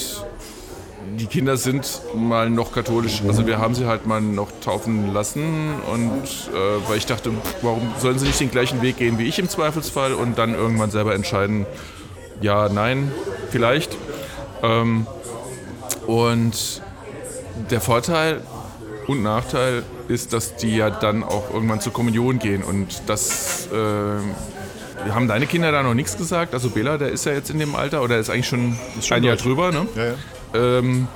[1.18, 3.22] die Kinder sind mal noch katholisch.
[3.28, 7.94] Also wir haben sie halt mal noch taufen lassen und äh, weil ich dachte, warum
[8.00, 11.14] sollen sie nicht den gleichen Weg gehen wie ich im Zweifelsfall und dann irgendwann selber
[11.14, 11.66] entscheiden,
[12.42, 13.12] ja, nein,
[13.52, 13.98] vielleicht.
[14.62, 15.08] Ähm,
[16.08, 16.82] und
[17.70, 18.42] der Vorteil
[19.08, 25.12] und Nachteil ist, dass die ja dann auch irgendwann zur Kommunion gehen und das äh,
[25.12, 26.54] haben deine Kinder da noch nichts gesagt?
[26.54, 29.18] Also Bela, der ist ja jetzt in dem Alter oder ist eigentlich schon, ist schon
[29.18, 29.88] ein Jahr drüber, ne?
[29.96, 30.14] Ja, ja.
[30.54, 31.08] Ähm,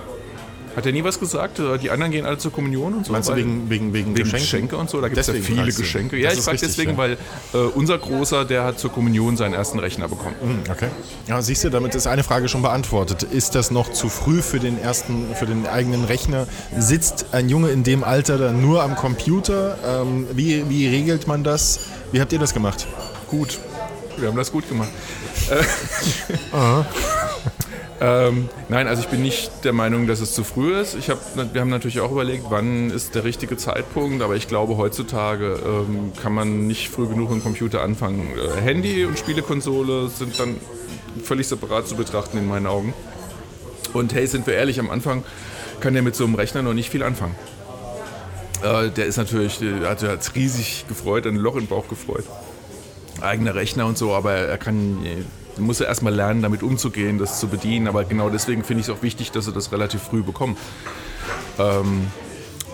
[0.78, 1.60] hat er nie was gesagt?
[1.82, 3.12] Die anderen gehen alle zur Kommunion und so?
[3.12, 4.43] Meinst du wegen, wegen, wegen, wegen Geschenke?
[4.43, 4.78] Geschenke?
[4.78, 5.02] und so?
[5.02, 6.17] Da gibt es ja viele Geschenke.
[6.17, 6.97] Ja, ich frage deswegen, ja.
[6.97, 7.17] weil
[7.56, 10.36] äh, unser Großer, der hat zur Kommunion seinen ersten Rechner bekommen.
[10.39, 10.89] Mhm, okay.
[11.26, 13.23] Ja, siehst du, damit ist eine Frage schon beantwortet.
[13.23, 16.45] Ist das noch zu früh für den ersten, für den eigenen Rechner?
[16.78, 19.80] Sitzt ein Junge in dem Alter dann nur am Computer?
[19.84, 21.80] Ähm, wie, wie regelt man das?
[22.12, 22.86] Wie habt ihr das gemacht?
[23.28, 23.58] Gut.
[24.17, 24.89] Wir haben das gut gemacht.
[26.52, 26.86] Aha.
[28.00, 30.95] Ähm, nein, also ich bin nicht der Meinung, dass es zu früh ist.
[30.95, 34.78] Ich hab, wir haben natürlich auch überlegt, wann ist der richtige Zeitpunkt, aber ich glaube,
[34.78, 38.32] heutzutage ähm, kann man nicht früh genug im Computer anfangen.
[38.38, 40.58] Äh, Handy und Spielekonsole sind dann
[41.24, 42.93] völlig separat zu betrachten in meinen Augen.
[43.93, 45.24] Und hey, sind wir ehrlich, am Anfang
[45.80, 47.36] kann der mit so einem Rechner noch nicht viel anfangen.
[48.64, 52.26] Äh, der ist natürlich, der hat sich riesig gefreut, ein Loch im Bauch gefreut.
[53.22, 55.00] eigener Rechner und so, aber er kann,
[55.58, 57.88] er muss ja erstmal lernen, damit umzugehen, das zu bedienen.
[57.88, 60.58] Aber genau deswegen finde ich es auch wichtig, dass er das relativ früh bekommt.
[61.60, 62.08] Ähm,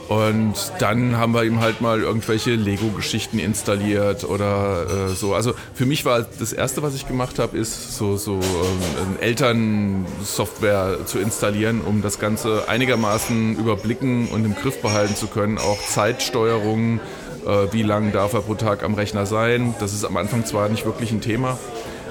[0.10, 5.34] und dann haben wir ihm halt mal irgendwelche Lego-Geschichten installiert oder äh, so.
[5.34, 11.06] Also für mich war das Erste, was ich gemacht habe, ist so, so ähm, Elternsoftware
[11.06, 15.58] zu installieren, um das Ganze einigermaßen überblicken und im Griff behalten zu können.
[15.58, 17.00] Auch Zeitsteuerung,
[17.46, 19.74] äh, wie lange darf er pro Tag am Rechner sein.
[19.80, 21.58] Das ist am Anfang zwar nicht wirklich ein Thema,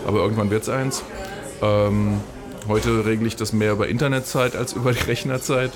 [0.06, 1.02] aber irgendwann wird es eins.
[1.62, 2.20] Ähm,
[2.68, 5.72] heute regle ich das mehr über Internetzeit als über die Rechnerzeit.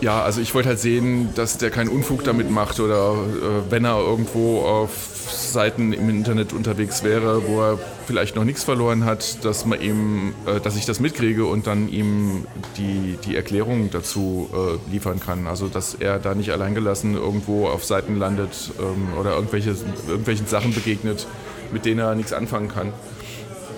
[0.00, 3.84] Ja, also ich wollte halt sehen, dass der keinen Unfug damit macht oder äh, wenn
[3.84, 4.90] er irgendwo auf
[5.30, 10.32] Seiten im Internet unterwegs wäre, wo er vielleicht noch nichts verloren hat, dass man ihm,
[10.46, 12.46] äh, dass ich das mitkriege und dann ihm
[12.78, 15.46] die, die Erklärung dazu äh, liefern kann.
[15.46, 19.76] Also dass er da nicht alleingelassen irgendwo auf Seiten landet ähm, oder irgendwelche,
[20.08, 21.26] irgendwelchen Sachen begegnet,
[21.72, 22.92] mit denen er nichts anfangen kann.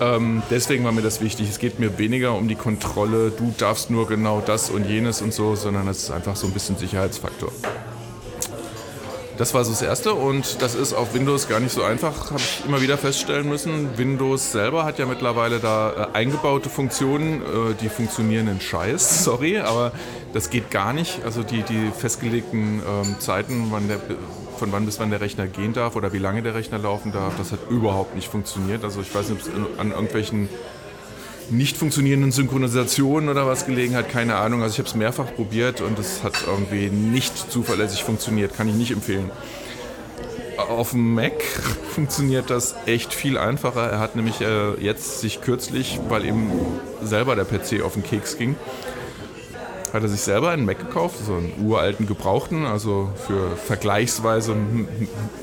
[0.01, 1.49] Ähm, deswegen war mir das wichtig.
[1.49, 5.33] Es geht mir weniger um die Kontrolle, du darfst nur genau das und jenes und
[5.33, 7.51] so, sondern es ist einfach so ein bisschen Sicherheitsfaktor.
[9.37, 12.39] Das war so das Erste und das ist auf Windows gar nicht so einfach, habe
[12.39, 13.97] ich immer wieder feststellen müssen.
[13.97, 19.57] Windows selber hat ja mittlerweile da äh, eingebaute Funktionen, äh, die funktionieren in Scheiß, sorry,
[19.57, 19.91] aber
[20.33, 21.23] das geht gar nicht.
[21.25, 23.99] Also die, die festgelegten ähm, Zeiten, wann der
[24.57, 27.33] von wann bis wann der Rechner gehen darf oder wie lange der Rechner laufen darf,
[27.37, 28.83] das hat überhaupt nicht funktioniert.
[28.83, 30.49] Also ich weiß nicht, ob es an irgendwelchen
[31.49, 34.61] nicht funktionierenden Synchronisationen oder was gelegen hat, keine Ahnung.
[34.61, 38.75] Also ich habe es mehrfach probiert und es hat irgendwie nicht zuverlässig funktioniert, kann ich
[38.75, 39.31] nicht empfehlen.
[40.57, 41.43] Auf dem Mac
[41.91, 43.89] funktioniert das echt viel einfacher.
[43.89, 46.51] Er hat nämlich äh, jetzt sich kürzlich, weil ihm
[47.01, 48.55] selber der PC auf den Keks ging,
[49.93, 54.53] hat er sich selber einen Mac gekauft, so einen uralten Gebrauchten, also für vergleichsweise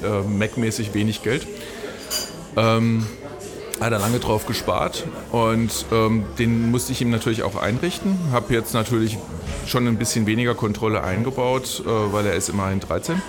[0.03, 1.47] äh, Mac-mäßig wenig Geld.
[2.57, 3.07] Ähm,
[3.81, 8.19] hat er lange drauf gespart und ähm, den musste ich ihm natürlich auch einrichten.
[8.33, 9.17] Habe jetzt natürlich
[9.67, 13.23] schon ein bisschen weniger Kontrolle eingebaut, äh, weil er ist immerhin 13.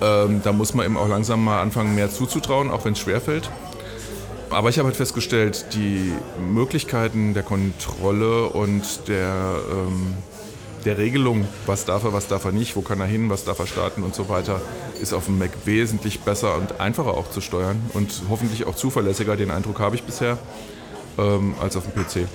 [0.00, 3.48] Ähm, da muss man ihm auch langsam mal anfangen, mehr zuzutrauen, auch wenn es schwerfällt.
[4.54, 10.14] Aber ich habe halt festgestellt, die Möglichkeiten der Kontrolle und der, ähm,
[10.84, 13.58] der Regelung, was darf er, was darf er nicht, wo kann er hin, was darf
[13.58, 14.60] er starten und so weiter,
[15.02, 19.36] ist auf dem Mac wesentlich besser und einfacher auch zu steuern und hoffentlich auch zuverlässiger,
[19.36, 20.38] den Eindruck habe ich bisher,
[21.18, 22.28] ähm, als auf dem PC.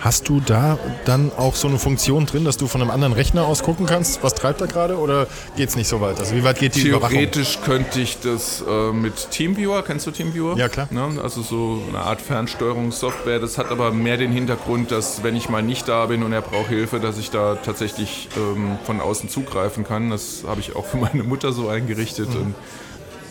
[0.00, 3.46] Hast du da dann auch so eine Funktion drin, dass du von einem anderen Rechner
[3.46, 5.26] aus gucken kannst, was treibt er gerade oder
[5.56, 6.20] geht es nicht so weit?
[6.20, 7.74] Also wie weit geht die Theoretisch Überwachung?
[7.84, 10.56] könnte ich das äh, mit Teamviewer, kennst du Teamviewer?
[10.56, 10.86] Ja, klar.
[10.90, 11.20] Ne?
[11.20, 13.40] Also so eine Art Fernsteuerungssoftware.
[13.40, 16.42] Das hat aber mehr den Hintergrund, dass wenn ich mal nicht da bin und er
[16.42, 20.10] braucht Hilfe, dass ich da tatsächlich ähm, von außen zugreifen kann.
[20.10, 22.28] Das habe ich auch für meine Mutter so eingerichtet.
[22.30, 22.36] Mhm.
[22.36, 22.54] Und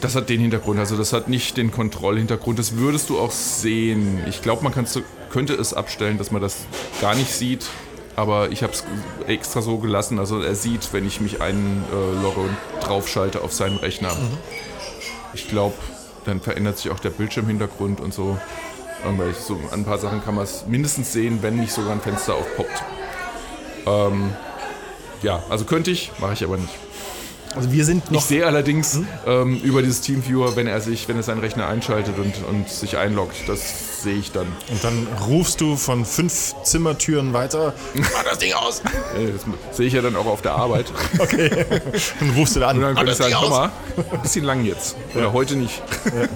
[0.02, 2.60] das hat den Hintergrund, also das hat nicht den Kontrollhintergrund.
[2.60, 4.22] Das würdest du auch sehen.
[4.28, 6.66] Ich glaube, man könnte es abstellen, dass man das
[7.02, 7.66] gar nicht sieht.
[8.16, 8.84] Aber ich habe es
[9.28, 10.18] extra so gelassen.
[10.18, 14.14] Also er sieht, wenn ich mich einlogge und draufschalte auf seinen Rechner.
[14.14, 14.38] Mhm.
[15.34, 15.76] Ich glaube,
[16.26, 18.40] dann verändert sich auch der Bildschirmhintergrund und so.
[19.04, 22.34] Irgendwelche, so ein paar Sachen kann man es mindestens sehen, wenn nicht sogar ein Fenster
[22.34, 22.84] aufpoppt.
[23.86, 24.34] Ähm,
[25.22, 26.74] ja, also könnte ich, mache ich aber nicht.
[27.58, 28.22] Also wir sind noch.
[28.22, 29.08] Ich sehe allerdings hm?
[29.26, 32.98] ähm, über dieses Teamviewer, wenn er sich, wenn er seinen Rechner einschaltet und, und sich
[32.98, 34.48] einloggt, das sehe ich dann.
[34.70, 38.82] Und dann rufst du von fünf Zimmertüren weiter, mach das Ding aus!
[38.82, 40.86] das sehe ich ja dann auch auf der Arbeit.
[41.20, 41.50] okay.
[42.20, 42.78] Dann rufst du da an.
[42.78, 43.72] Und dann könnte ich sagen, komm mal,
[44.12, 44.96] ein bisschen lang jetzt.
[45.14, 45.34] Oder ja.
[45.34, 45.82] heute nicht.
[46.06, 46.28] Ja.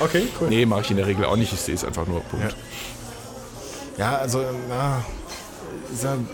[0.00, 0.48] Okay, cool.
[0.48, 1.52] Nee, mache ich in der Regel auch nicht.
[1.52, 2.20] Ich sehe es einfach nur.
[2.20, 2.54] Punkt.
[3.96, 5.04] Ja, ja also, na,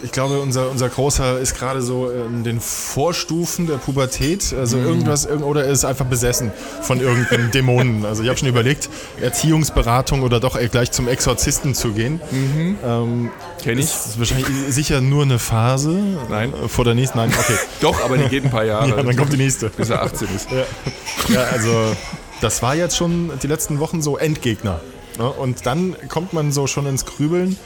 [0.02, 4.54] ich glaube, unser, unser Großer ist gerade so in den Vorstufen der Pubertät.
[4.58, 4.86] Also mhm.
[4.86, 8.04] irgendwas, oder er ist einfach besessen von irgendeinen Dämonen.
[8.04, 8.88] Also ich habe schon überlegt,
[9.20, 12.20] Erziehungsberatung oder doch gleich zum Exorzisten zu gehen.
[12.30, 12.78] Mhm.
[12.84, 13.30] Ähm,
[13.62, 13.86] Kenn ich.
[13.86, 15.98] Das ist wahrscheinlich sicher nur eine Phase.
[16.28, 16.52] Nein.
[16.68, 17.54] Vor der nächsten, nein, okay.
[17.80, 18.84] doch, aber die geht ein paar Jahre.
[18.94, 19.70] Ja, dann kommt die nächste.
[19.70, 20.48] Bis er 18 ist.
[20.50, 21.96] Ja, ja also
[22.40, 24.80] das war jetzt schon die letzten Wochen so Endgegner.
[25.18, 25.30] Ne?
[25.30, 27.56] Und dann kommt man so schon ins Grübeln.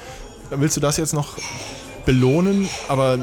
[0.51, 1.37] Willst du das jetzt noch
[2.05, 3.19] belohnen, aber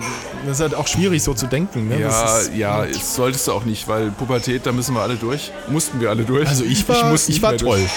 [0.45, 1.87] das ist halt auch schwierig so zu denken.
[1.87, 2.01] Ne?
[2.01, 5.51] Ja, ja, das solltest du auch nicht, weil Pubertät, da müssen wir alle durch.
[5.67, 6.47] Mussten wir alle durch.
[6.47, 7.79] Also ich war, ich, ich war toll.
[7.79, 7.91] Durch.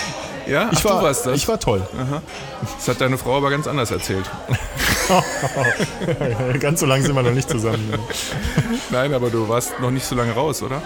[0.48, 1.26] Ja, ich Ach, war, das.
[1.26, 1.86] Ich war toll.
[1.94, 2.22] Aha.
[2.78, 4.24] Das hat deine Frau aber ganz anders erzählt.
[6.60, 7.92] ganz so lange sind wir noch nicht zusammen.
[8.90, 10.80] Nein, aber du warst noch nicht so lange raus, oder?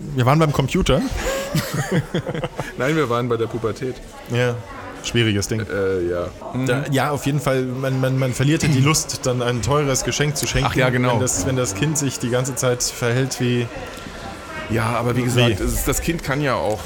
[0.00, 1.00] Wir waren beim Computer.
[2.76, 3.94] Nein, wir waren bei der Pubertät.
[4.32, 4.56] Ja.
[5.04, 5.60] Schwieriges Ding.
[5.60, 6.28] Äh, ja.
[6.54, 6.66] Mhm.
[6.66, 10.04] Da, ja, auf jeden Fall, man, man, man verliert ja die Lust, dann ein teures
[10.04, 10.68] Geschenk zu schenken.
[10.70, 11.14] Ach ja, genau.
[11.14, 13.66] Wenn das, wenn das Kind sich die ganze Zeit verhält wie
[14.70, 16.80] Ja, aber wie gesagt, es ist, das Kind kann ja auch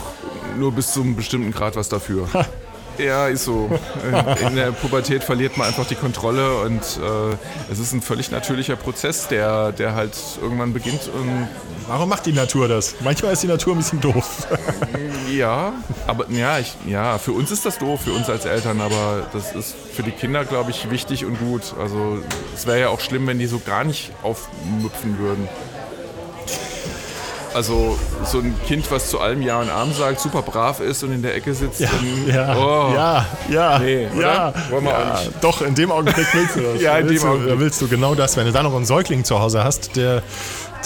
[0.57, 2.29] nur bis zu einem bestimmten Grad was dafür.
[2.99, 3.71] Ja, ist so.
[4.49, 8.77] In der Pubertät verliert man einfach die Kontrolle und äh, es ist ein völlig natürlicher
[8.77, 11.09] Prozess, der, der halt irgendwann beginnt.
[11.09, 11.49] Und
[11.87, 12.95] Warum macht die Natur das?
[13.01, 14.47] Manchmal ist die Natur ein bisschen doof.
[15.31, 15.75] ja,
[16.07, 19.55] aber ja, ich, ja, für uns ist das doof, für uns als Eltern, aber das
[19.55, 21.75] ist für die Kinder, glaube ich, wichtig und gut.
[21.79, 22.23] Also
[22.55, 25.47] es wäre ja auch schlimm, wenn die so gar nicht aufmüpfen würden.
[27.55, 31.13] Also so ein Kind, was zu allem Ja und Arm sagt, super brav ist und
[31.13, 31.81] in der Ecke sitzt.
[31.81, 34.53] Ja, und, ja, oh, ja, ja, Nee, ja.
[34.71, 35.21] Wollen wir ja.
[35.41, 36.81] Doch, in dem Augenblick willst du das.
[36.83, 37.55] Ja, in Da willst dem du, Augenblick.
[37.55, 38.37] Da willst du genau das.
[38.37, 40.23] Wenn du dann noch einen Säugling zu Hause hast, der,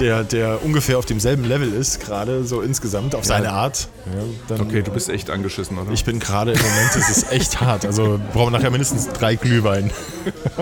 [0.00, 4.12] der, der ungefähr auf demselben Level ist, gerade so insgesamt, auf seine Art, ja,
[4.48, 5.90] dann Okay, du bist echt angeschissen, oder?
[5.92, 7.84] Ich bin gerade im Moment, es ist echt hart.
[7.84, 9.90] Also brauchen wir nachher mindestens drei Glühwein.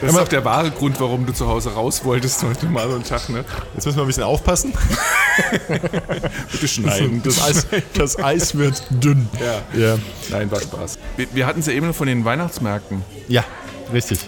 [0.00, 2.94] das ist auch der wahre Grund, warum du zu Hause raus wolltest heute mal so
[2.94, 3.44] einen Tag, ne?
[3.74, 4.72] Jetzt müssen wir ein bisschen aufpassen.
[6.52, 7.22] Bitte schneiden.
[7.24, 9.28] Das Eis, das Eis wird dünn.
[9.40, 9.80] Ja.
[9.80, 9.98] Ja,
[10.30, 10.98] Nein, war Spaß.
[11.16, 13.02] Wir, wir hatten es ja eben von den Weihnachtsmärkten.
[13.28, 13.44] ja
[13.92, 14.20] richtig.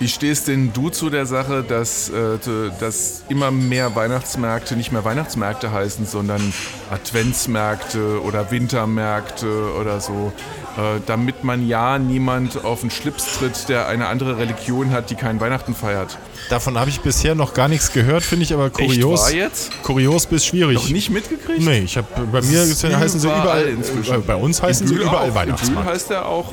[0.00, 2.38] Wie stehst denn du zu der Sache, dass, äh,
[2.80, 6.52] dass immer mehr Weihnachtsmärkte nicht mehr Weihnachtsmärkte heißen, sondern
[6.90, 10.32] Adventsmärkte oder Wintermärkte oder so,
[10.76, 15.14] äh, damit man ja niemand auf den Schlips tritt, der eine andere Religion hat, die
[15.14, 16.18] kein Weihnachten feiert?
[16.50, 19.20] Davon habe ich bisher noch gar nichts gehört, finde ich aber kurios.
[19.20, 19.70] wahr jetzt?
[19.84, 20.74] Kurios bis schwierig.
[20.74, 21.60] Noch nicht mitgekriegt?
[21.60, 24.14] Nee, ich habe bei mir heißen sie überall inzwischen.
[24.14, 25.22] Äh, bei uns heißen sie überall auch.
[25.22, 25.88] In Bühl Weihnachtsmarkt.
[25.88, 26.52] heißt er auch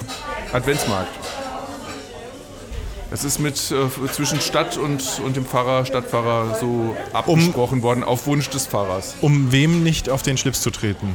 [0.53, 1.09] Adventsmarkt.
[3.13, 8.25] Es ist mit äh, zwischen Stadt und, und dem Pfarrer, Stadtpfarrer so abgesprochen worden, auf
[8.25, 9.15] Wunsch des Pfarrers.
[9.19, 11.13] Um wem nicht auf den Schlips zu treten?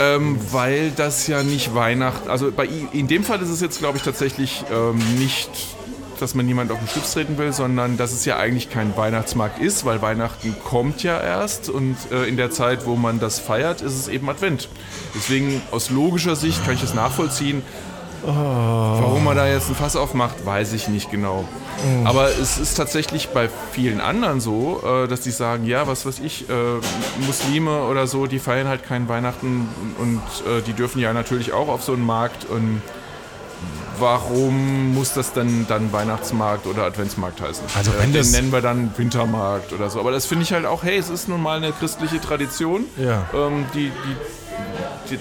[0.00, 3.96] Ähm, weil das ja nicht Weihnachten, also bei in dem Fall ist es jetzt, glaube
[3.96, 5.50] ich, tatsächlich ähm, nicht,
[6.18, 9.60] dass man niemand auf den Schlips treten will, sondern dass es ja eigentlich kein Weihnachtsmarkt
[9.60, 13.82] ist, weil Weihnachten kommt ja erst und äh, in der Zeit, wo man das feiert,
[13.82, 14.68] ist es eben Advent.
[15.14, 17.62] Deswegen aus logischer Sicht kann ich das nachvollziehen.
[18.26, 21.44] Warum man da jetzt ein Fass aufmacht, weiß ich nicht genau.
[22.04, 26.20] Aber es ist tatsächlich bei vielen anderen so, äh, dass die sagen, ja, was weiß
[26.20, 26.52] ich, äh,
[27.26, 29.68] Muslime oder so, die feiern halt keinen Weihnachten
[29.98, 32.80] und äh, die dürfen ja natürlich auch auf so einen Markt und
[33.98, 37.64] warum muss das dann dann Weihnachtsmarkt oder Adventsmarkt heißen?
[37.76, 40.00] Also wenn den das- nennen wir dann Wintermarkt oder so.
[40.00, 43.24] Aber das finde ich halt auch, hey, es ist nun mal eine christliche Tradition, Ja.
[43.34, 44.16] ähm, die die-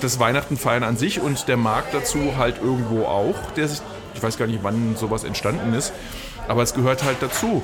[0.01, 3.81] das Weihnachten feiern an sich und der Markt dazu halt irgendwo auch, der sich,
[4.13, 5.93] ich weiß gar nicht, wann sowas entstanden ist,
[6.47, 7.63] aber es gehört halt dazu.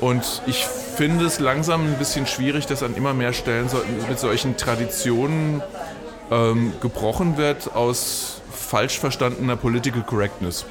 [0.00, 4.18] Und ich finde es langsam ein bisschen schwierig, dass an immer mehr Stellen so, mit
[4.18, 5.62] solchen Traditionen
[6.30, 10.66] ähm, gebrochen wird aus falsch verstandener Political Correctness.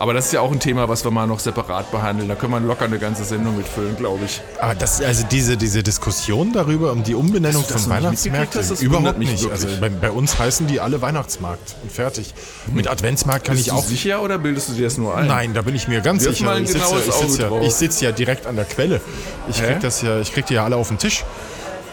[0.00, 2.26] Aber das ist ja auch ein Thema, was wir mal noch separat behandeln.
[2.26, 4.40] Da können wir locker eine ganze Sendung mitfüllen, glaube ich.
[4.58, 9.42] Aber das, also diese, diese Diskussion darüber um die Umbenennung du von Weihnachtsmärkten, überhaupt nicht.
[9.42, 9.52] wirklich.
[9.52, 12.32] Also bei, bei uns heißen die alle Weihnachtsmarkt und fertig.
[12.72, 13.84] Mit Adventsmarkt kann Bist ich du auch.
[13.84, 15.26] sicher oder bildest du dir das nur ein?
[15.26, 16.58] Nein, da bin ich mir ganz Wirf sicher.
[16.58, 19.02] ich sitze ja, sitz ja, sitz ja direkt an der Quelle.
[19.50, 19.66] Ich Hä?
[19.66, 21.26] krieg das ja, ich krieg die ja alle auf den Tisch.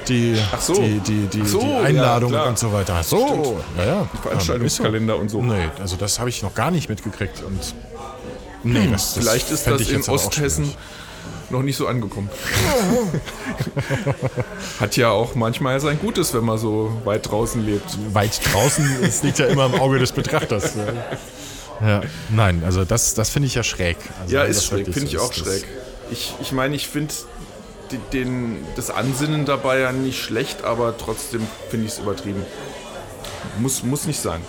[0.08, 0.74] Die, so.
[0.76, 2.48] die, die, die, so, die ja, Einladungen klar.
[2.48, 2.96] und so weiter.
[3.00, 4.10] Ach so, ja, ja.
[4.22, 5.42] Veranstaltungskalender und so.
[5.42, 7.44] Nee, also das habe ich noch gar nicht mitgekriegt.
[7.46, 7.60] Und
[8.74, 10.74] nee, das, das Vielleicht ist das ich in auch Osthessen
[11.50, 12.30] noch nicht so angekommen.
[14.80, 17.98] Hat ja auch manchmal sein Gutes, wenn man so weit draußen lebt.
[18.14, 20.74] weit draußen, es liegt ja immer im Auge des Betrachters.
[21.80, 23.98] Ja, nein, also das, das finde ich ja schräg.
[24.20, 25.66] Also Ja, ist das schräg, finde ich so auch ist, das- schräg.
[26.10, 27.14] Ich, ich meine, ich finde
[28.14, 32.44] den, das Ansinnen dabei ja nicht schlecht, aber trotzdem finde ich es übertrieben.
[33.60, 34.42] Muss, muss nicht sein.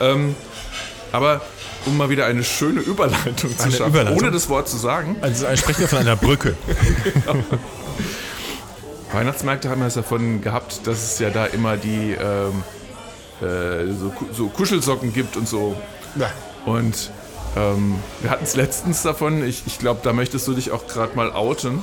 [0.00, 0.34] Ähm,
[1.12, 1.40] aber
[1.86, 4.20] um mal wieder eine schöne Überleitung zu Eine schaffen, Überleitung?
[4.20, 5.16] ohne das Wort zu sagen.
[5.20, 6.54] Also sprechen wir von einer Brücke.
[9.12, 12.62] Weihnachtsmärkte haben es davon gehabt, dass es ja da immer die ähm,
[13.40, 15.76] äh, so, so Kuschelsocken gibt und so.
[16.66, 17.10] Und
[17.56, 21.14] ähm, wir hatten es letztens davon, ich, ich glaube, da möchtest du dich auch gerade
[21.14, 21.82] mal outen,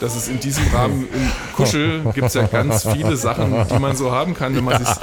[0.00, 3.96] dass es in diesem Rahmen im Kuschel gibt es ja ganz viele Sachen, die man
[3.96, 4.94] so haben kann, wenn man sich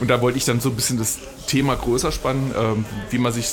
[0.00, 3.32] und da wollte ich dann so ein bisschen das Thema größer spannen, ähm, wie man
[3.32, 3.46] sich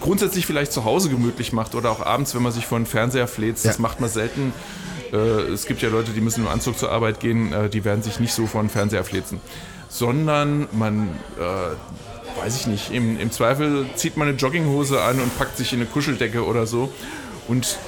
[0.00, 3.28] grundsätzlich vielleicht zu Hause gemütlich macht oder auch abends, wenn man sich vor den Fernseher
[3.28, 3.56] fläht.
[3.56, 3.80] Das Ja.
[3.82, 4.52] macht man selten.
[5.12, 8.02] Äh, es gibt ja Leute, die müssen im Anzug zur Arbeit gehen, äh, die werden
[8.02, 9.40] sich nicht so vor den Fernseher fläzen,
[9.88, 11.08] sondern man
[11.38, 15.72] äh, weiß ich nicht, im, im Zweifel zieht man eine Jogginghose an und packt sich
[15.72, 16.92] in eine Kuscheldecke oder so.
[17.48, 17.78] Und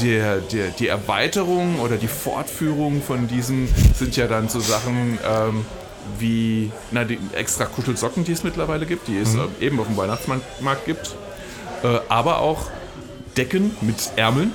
[0.00, 5.66] der, der, die Erweiterung oder die Fortführung von diesem sind ja dann so Sachen ähm,
[6.18, 9.96] wie na, die extra Kuschelsocken, die es mittlerweile gibt, die es äh, eben auf dem
[9.96, 11.14] Weihnachtsmarkt gibt.
[11.82, 12.66] Äh, aber auch
[13.36, 14.52] Decken mit Ärmeln.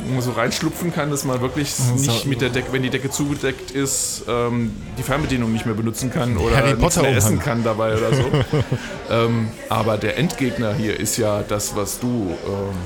[0.00, 3.10] wo man so reinschlupfen kann, dass man wirklich nicht mit der Decke, wenn die Decke
[3.10, 7.64] zugedeckt ist, ähm, die Fernbedienung nicht mehr benutzen kann oder Harry Potter mehr essen kann
[7.64, 8.24] dabei oder so.
[9.10, 12.76] ähm, aber der Endgegner hier ist ja das, was du ähm,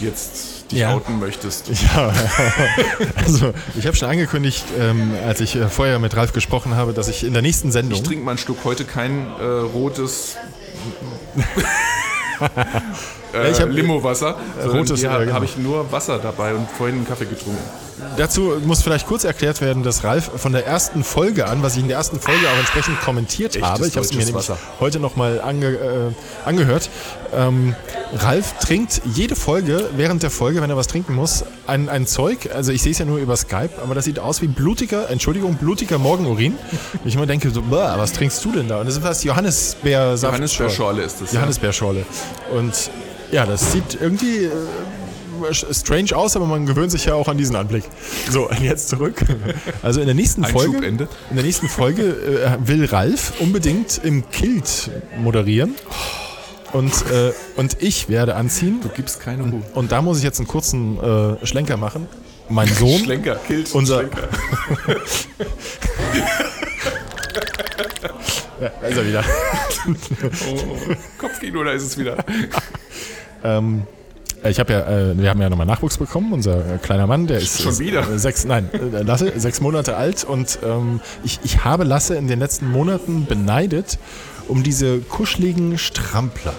[0.00, 0.94] jetzt dich Ja.
[0.94, 1.68] outen möchtest.
[1.94, 2.12] Ja,
[3.16, 7.08] also ich habe schon angekündigt, ähm, als ich äh, vorher mit Ralf gesprochen habe, dass
[7.08, 10.36] ich in der nächsten Sendung Ich trinke mal ein Stück heute kein äh, rotes
[13.42, 15.32] äh, ich hab- Limo-Wasser, sondern rotes, hier ja, genau.
[15.34, 17.62] habe ich nur Wasser dabei und vorhin einen Kaffee getrunken.
[18.16, 21.82] Dazu muss vielleicht kurz erklärt werden, dass Ralf von der ersten Folge an, was ich
[21.82, 24.56] in der ersten Folge auch entsprechend kommentiert Echtes habe, ich habe es mir nämlich Wasser.
[24.78, 26.90] heute nochmal ange, äh, angehört,
[27.36, 27.74] ähm,
[28.16, 32.50] Ralf trinkt jede Folge, während der Folge, wenn er was trinken muss, ein, ein Zeug,
[32.54, 35.54] also ich sehe es ja nur über Skype, aber das sieht aus wie blutiger, Entschuldigung,
[35.56, 36.56] blutiger Morgenurin.
[37.04, 38.78] Ich immer denke so, "Bäh, was trinkst du denn da?
[38.80, 40.32] Und das ist fast Johannisbeersaft.
[40.34, 41.32] Johannisbeerschorle ist das.
[41.32, 41.36] ja.
[41.40, 42.04] Johannisbeerschorle.
[42.56, 42.90] Und
[43.32, 44.50] ja, das sieht irgendwie äh,
[45.72, 47.84] strange aus, aber man gewöhnt sich ja auch an diesen Anblick.
[48.30, 49.22] So, und jetzt zurück.
[49.82, 51.08] Also in der nächsten Folge, Einschubende.
[51.30, 55.74] in der nächsten Folge äh, will Ralf unbedingt im Kilt moderieren.
[56.72, 58.80] Und, äh, und ich werde anziehen.
[58.82, 59.62] Du gibst keine Ruhe.
[59.74, 62.06] Und da muss ich jetzt einen kurzen äh, Schlenker machen.
[62.50, 64.28] Mein Sohn, Schlenker, Kilt, Unser- Schlenker.
[68.60, 69.24] ja, da ist er wieder.
[70.50, 70.76] Oh,
[71.18, 72.16] Kopfkino, da ist es wieder.
[73.44, 73.82] Ähm,
[74.44, 76.32] ich habe ja, äh, wir haben ja nochmal Nachwuchs bekommen.
[76.32, 78.08] Unser äh, kleiner Mann, der ist Schon ist, wieder?
[78.08, 82.28] äh, sechs, nein, äh, Lasse, sechs Monate alt und ähm, ich, ich habe Lasse in
[82.28, 83.98] den letzten Monaten beneidet
[84.46, 86.54] um diese kuscheligen Strampler.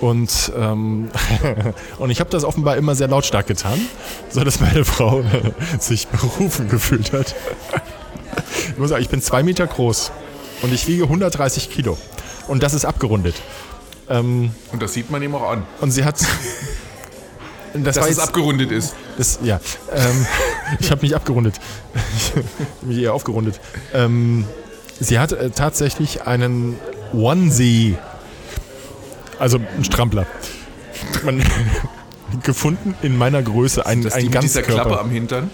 [0.00, 1.08] Und, ähm,
[1.98, 3.80] und ich habe das offenbar immer sehr lautstark getan,
[4.28, 5.24] sodass meine Frau äh,
[5.78, 7.34] sich berufen gefühlt hat.
[8.68, 10.12] Ich muss sagen, ich bin zwei Meter groß
[10.62, 11.96] und ich wiege 130 Kilo.
[12.48, 13.36] Und das ist abgerundet.
[14.08, 16.16] Ähm, Und das sieht man ihm auch an, und sie hat.
[17.76, 18.94] Das dass es abgerundet ist.
[19.18, 19.58] das, ja,
[19.92, 20.26] ähm,
[20.78, 21.56] ich habe mich abgerundet.
[22.16, 22.46] Ich habe
[22.82, 23.58] mich eher aufgerundet.
[23.92, 24.44] Ähm,
[25.00, 26.78] sie hat äh, tatsächlich einen
[27.12, 27.96] Onesie,
[29.40, 30.24] also einen Strampler,
[31.24, 31.42] man,
[32.44, 33.84] gefunden in meiner Größe.
[33.84, 35.00] Ein, Das ein die mit dieser Klappe Ganzkörper.
[35.00, 35.50] am Hintern.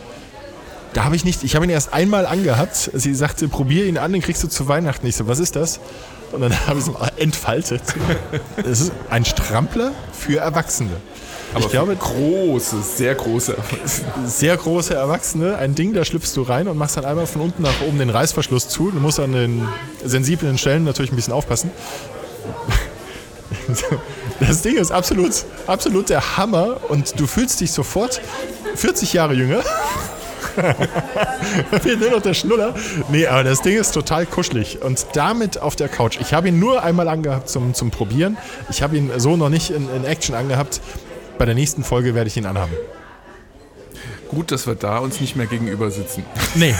[0.93, 2.91] Da habe ich nicht, ich habe ihn erst einmal angehabt.
[2.93, 5.07] Sie sagte, probier ihn an, den kriegst du zu Weihnachten.
[5.07, 5.81] Ich so, was ist das?
[6.33, 7.83] Und dann habe ich es mal entfaltet.
[8.57, 10.91] Es ist ein Strampler für Erwachsene.
[11.53, 13.57] Aber ich glaube, große, sehr große.
[14.25, 17.63] sehr große Erwachsene, ein Ding, da schlüpfst du rein und machst dann einmal von unten
[17.63, 18.91] nach oben den Reißverschluss zu.
[18.91, 19.67] Du musst an den
[20.05, 21.71] sensiblen Stellen natürlich ein bisschen aufpassen.
[24.41, 28.23] Das Ding ist absolut, absolut der Hammer und du fühlst dich sofort
[28.75, 29.63] 40 Jahre jünger.
[31.83, 32.75] Fehlt nur noch der Schnuller.
[33.11, 34.83] Nee, aber das Ding ist total kuschelig.
[34.83, 36.19] Und damit auf der Couch.
[36.21, 38.37] Ich habe ihn nur einmal angehabt zum, zum Probieren.
[38.71, 40.81] Ich habe ihn so noch nicht in, in Action angehabt.
[41.39, 42.73] Bei der nächsten Folge werde ich ihn anhaben.
[44.29, 46.25] Gut, dass wir da uns nicht mehr gegenüber sitzen.
[46.55, 46.75] Nee,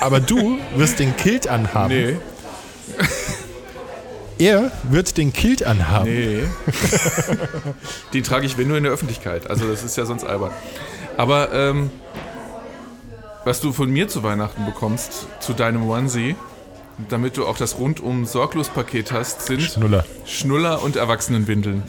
[0.00, 1.94] aber du wirst den Kilt anhaben.
[1.94, 2.16] Nee,
[4.38, 6.08] Er wird den Kilt anhaben.
[6.08, 6.42] nee.
[8.12, 9.50] Die trage ich, wenn nur in der Öffentlichkeit.
[9.50, 10.52] Also das ist ja sonst albern.
[11.16, 11.90] Aber ähm,
[13.44, 16.36] was du von mir zu Weihnachten bekommst, zu deinem Onesie,
[17.08, 20.04] damit du auch das rundum sorglos Paket hast, sind Schnuller.
[20.24, 21.82] Schnuller und Erwachsenenwindeln.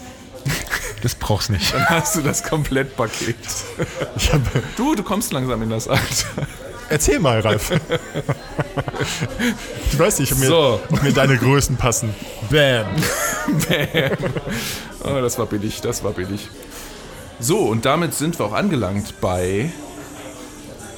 [1.01, 1.73] Das brauchst nicht.
[1.73, 3.37] Dann hast du das Komplettpaket.
[4.75, 6.47] Du, du kommst langsam in das Alter.
[6.89, 7.71] erzähl mal, Ralf.
[9.91, 10.79] Ich weiß nicht, ob mir, So.
[10.91, 12.13] ob mir deine Größen passen.
[12.49, 12.87] Bam.
[15.03, 16.49] Oh, das war billig, das war billig.
[17.39, 19.71] So, und damit sind wir auch angelangt bei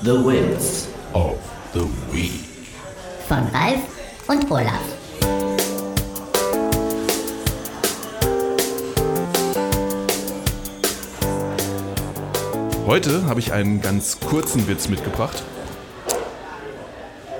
[0.04, 1.38] The Wins Oh,
[1.74, 2.46] the Week.
[3.28, 3.82] von Ralf
[4.28, 4.82] und Olaf.
[12.86, 15.44] Heute habe ich einen ganz kurzen Witz mitgebracht.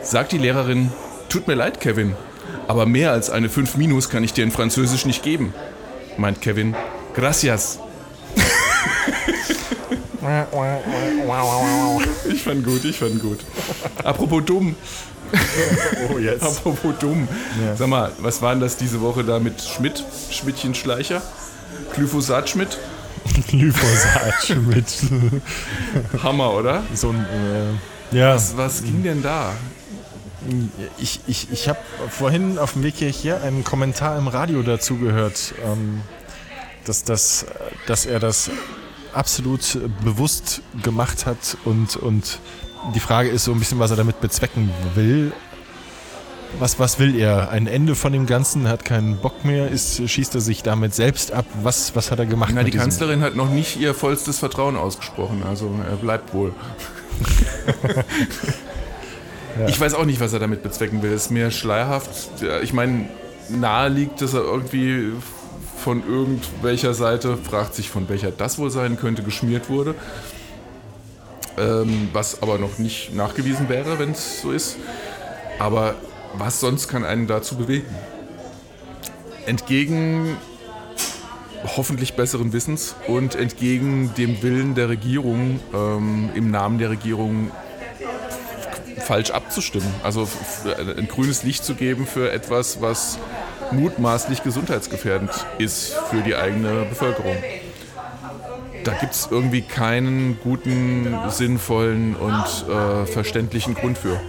[0.02, 0.92] Sagt die Lehrerin,
[1.30, 2.16] tut mir leid, Kevin,
[2.68, 5.54] aber mehr als eine 5 Minus kann ich dir in Französisch nicht geben.
[6.18, 6.76] Meint Kevin,
[7.14, 7.80] gracias.
[12.32, 13.40] Ich fand gut, ich fand gut.
[14.04, 14.76] Apropos dumm,
[16.14, 16.44] Oh, jetzt.
[16.44, 17.28] apropos dumm.
[17.78, 20.04] Sag mal, was war denn das diese Woche da mit Schmidt?
[20.30, 21.22] Schmidtchen Schleicher?
[21.96, 22.78] Glyphosat Schmidt?
[23.48, 24.86] Glyphosat mit
[26.24, 26.84] Hammer, oder?
[26.94, 27.26] so ein.
[28.12, 29.54] Äh, ja, Was, was ging denn da?
[30.98, 35.54] ich, ich, ich habe vorhin auf dem Weg hierher einen Kommentar im Radio dazu gehört,
[35.64, 36.02] ähm,
[36.86, 37.46] dass, das,
[37.86, 38.50] dass er das
[39.14, 42.40] absolut bewusst gemacht hat und, und
[42.96, 45.32] die Frage ist so ein bisschen, was er damit bezwecken will.
[46.60, 47.50] Was, was will er?
[47.50, 51.32] Ein Ende von dem Ganzen, hat keinen Bock mehr, ist, schießt er sich damit selbst
[51.32, 51.46] ab?
[51.64, 52.52] Was, was hat er gemacht?
[52.54, 56.54] Na, die Kanzlerin hat noch nicht ihr vollstes Vertrauen ausgesprochen, also er bleibt wohl.
[59.68, 61.12] Ich weiß auch nicht, was er damit bezwecken will.
[61.12, 62.10] Ist mir schleierhaft.
[62.42, 63.10] Ja, Ich meine,
[63.50, 65.12] nahe liegt, dass er irgendwie
[65.82, 69.96] von irgendwelcher Seite, fragt sich von welcher das wohl sein könnte, geschmiert wurde.
[71.58, 74.78] Ähm, was aber noch nicht nachgewiesen wäre, wenn es so ist.
[75.60, 75.96] Aber
[76.34, 77.94] was sonst kann einen dazu bewegen?
[79.46, 80.38] Entgegen
[81.76, 87.52] hoffentlich besseren Wissens und entgegen dem Willen der Regierung, ähm, im Namen der Regierung
[89.06, 89.92] falsch abzustimmen.
[90.04, 90.28] Also
[90.98, 93.20] ein grünes Licht zu geben für etwas, was
[93.72, 97.36] mutmaßlich gesundheitsgefährdend ist für die eigene Bevölkerung.
[98.84, 104.20] Da gibt es irgendwie keinen guten, sinnvollen und äh, verständlichen Grund für.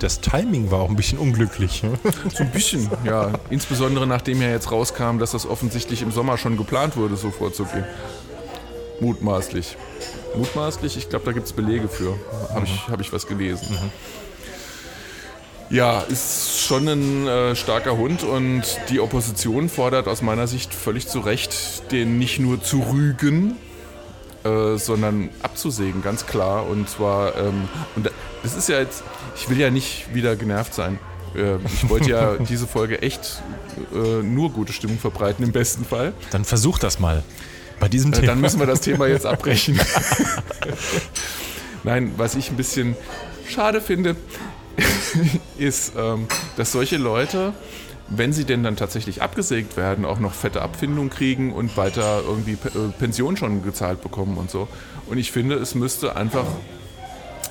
[0.00, 1.82] Das Timing war auch ein bisschen unglücklich.
[1.82, 1.92] ne?
[2.34, 3.32] So ein bisschen, ja.
[3.50, 7.84] Insbesondere nachdem ja jetzt rauskam, dass das offensichtlich im Sommer schon geplant wurde, so vorzugehen.
[9.00, 9.76] Mutmaßlich.
[10.36, 12.18] Mutmaßlich, ich glaube, da gibt es Belege für.
[12.52, 13.78] Habe ich, hab ich was gelesen.
[15.68, 21.08] Ja, ist schon ein äh, starker Hund und die Opposition fordert aus meiner Sicht völlig
[21.08, 23.56] zu Recht, den nicht nur zu rügen,
[24.44, 26.68] äh, sondern abzusägen, ganz klar.
[26.68, 28.08] Und zwar, ähm, und
[28.44, 29.02] das ist ja jetzt,
[29.36, 31.00] ich will ja nicht wieder genervt sein.
[31.34, 33.42] Äh, ich wollte ja diese Folge echt
[33.92, 36.12] äh, nur gute Stimmung verbreiten, im besten Fall.
[36.30, 37.24] Dann versuch das mal.
[37.80, 38.26] Bei diesem Äh, Thema.
[38.28, 39.80] Dann müssen wir das Thema jetzt abbrechen.
[41.82, 42.96] Nein, was ich ein bisschen
[43.48, 44.14] schade finde,
[45.58, 47.52] ist, ähm, dass solche Leute,
[48.08, 52.56] wenn sie denn dann tatsächlich abgesägt werden, auch noch fette Abfindung kriegen und weiter irgendwie
[52.56, 54.68] P- äh, Pension schon gezahlt bekommen und so.
[55.06, 56.44] Und ich finde, es müsste einfach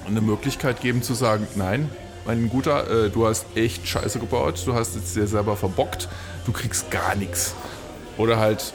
[0.08, 1.90] eine Möglichkeit geben zu sagen, nein,
[2.26, 6.08] mein Guter, äh, du hast echt Scheiße gebaut, du hast es dir selber verbockt,
[6.46, 7.56] du kriegst gar nichts.
[8.18, 8.74] Oder halt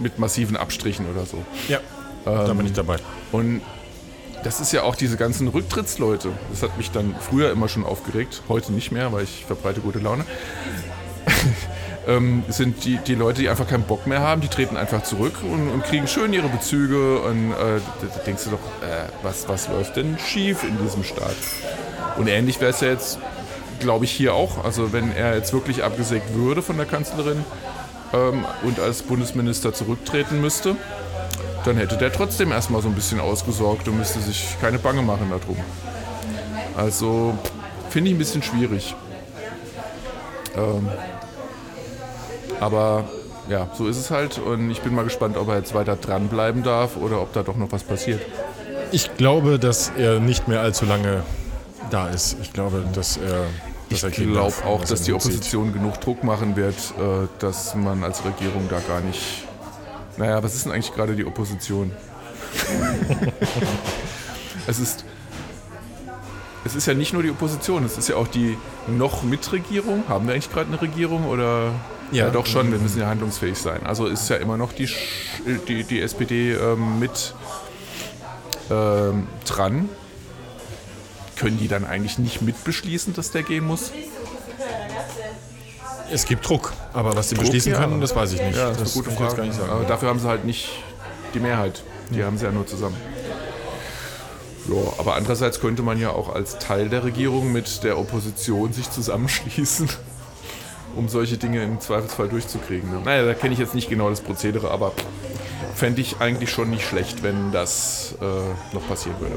[0.00, 1.38] mit massiven Abstrichen oder so.
[1.68, 1.78] ja,
[2.24, 2.96] da bin ich dabei.
[3.30, 3.62] Und
[4.44, 6.30] das ist ja auch diese ganzen Rücktrittsleute.
[6.50, 9.98] Das hat mich dann früher immer schon aufgeregt, heute nicht mehr, weil ich verbreite gute
[9.98, 10.24] Laune.
[12.06, 15.34] ähm, sind die, die Leute, die einfach keinen Bock mehr haben, die treten einfach zurück
[15.42, 17.20] und, und kriegen schön ihre Bezüge.
[17.20, 21.36] Und äh, da, denkst du doch, äh, was, was läuft denn schief in diesem Staat?
[22.16, 23.18] Und ähnlich wäre es ja jetzt,
[23.80, 24.64] glaube ich, hier auch.
[24.64, 27.44] Also wenn er jetzt wirklich abgesägt würde von der Kanzlerin
[28.12, 30.76] ähm, und als Bundesminister zurücktreten müsste,
[31.64, 35.30] dann hätte der trotzdem erstmal so ein bisschen ausgesorgt und müsste sich keine Bange machen
[35.30, 35.56] darum.
[36.76, 37.34] Also
[37.90, 38.94] finde ich ein bisschen schwierig.
[40.56, 40.88] Ähm,
[42.60, 43.04] aber
[43.48, 46.62] ja, so ist es halt und ich bin mal gespannt, ob er jetzt weiter dranbleiben
[46.62, 48.20] darf oder ob da doch noch was passiert.
[48.92, 51.22] Ich glaube, dass er nicht mehr allzu lange
[51.90, 52.36] da ist.
[52.40, 53.46] Ich glaube, dass er.
[53.90, 55.12] Dass Ich glaube auch, dass die.
[55.12, 59.46] Opposition genug Druck machen wird, äh, dass man als Regierung da gar nicht.
[60.22, 61.90] Naja, was ist denn eigentlich gerade die Opposition?
[64.68, 65.04] es ist.
[66.64, 68.56] Es ist ja nicht nur die Opposition, es ist ja auch die
[68.86, 70.04] noch Mitregierung.
[70.08, 71.72] Haben wir eigentlich gerade eine Regierung oder?
[72.12, 72.30] Ja.
[72.30, 73.84] doch schon, wir müssen ja handlungsfähig sein.
[73.84, 74.88] Also ist ja immer noch die,
[75.66, 77.34] die, die SPD ähm, mit
[78.70, 79.88] ähm, dran.
[81.34, 83.90] Können die dann eigentlich nicht mitbeschließen, dass der gehen muss?
[86.12, 87.78] Es gibt Druck, aber was sie Druck, beschließen ja.
[87.78, 88.56] können, das weiß ich nicht.
[88.56, 89.36] Ja, das ist eine gute Frage.
[89.36, 89.70] gar nicht sagen.
[89.70, 90.68] Aber dafür haben sie halt nicht
[91.32, 91.82] die Mehrheit.
[92.10, 92.96] Die haben sie ja nur zusammen.
[94.68, 98.90] Ja, aber andererseits könnte man ja auch als Teil der Regierung mit der Opposition sich
[98.90, 99.88] zusammenschließen,
[100.96, 102.90] um solche Dinge im Zweifelsfall durchzukriegen.
[102.90, 103.00] ne?
[103.02, 104.92] Naja, da kenne ich jetzt nicht genau das Prozedere, aber
[105.74, 109.36] fände ich eigentlich schon nicht schlecht, wenn das äh, noch passieren würde.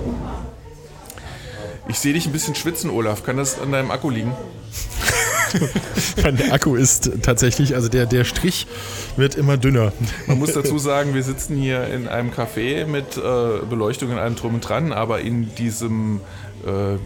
[1.87, 3.23] Ich sehe dich ein bisschen schwitzen, Olaf.
[3.23, 4.35] Kann das an deinem Akku liegen?
[6.23, 8.67] Der Akku ist tatsächlich, also der, der Strich
[9.15, 9.91] wird immer dünner.
[10.27, 14.35] Man muss dazu sagen, wir sitzen hier in einem Café mit äh, Beleuchtung in allem
[14.35, 16.21] drum und dran, aber in diesem,
[16.65, 16.97] äh,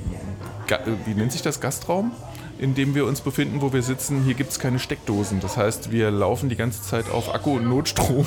[1.05, 2.11] wie nennt sich das, Gastraum,
[2.59, 5.39] in dem wir uns befinden, wo wir sitzen, hier gibt es keine Steckdosen.
[5.39, 8.25] Das heißt, wir laufen die ganze Zeit auf Akku und Notstrom.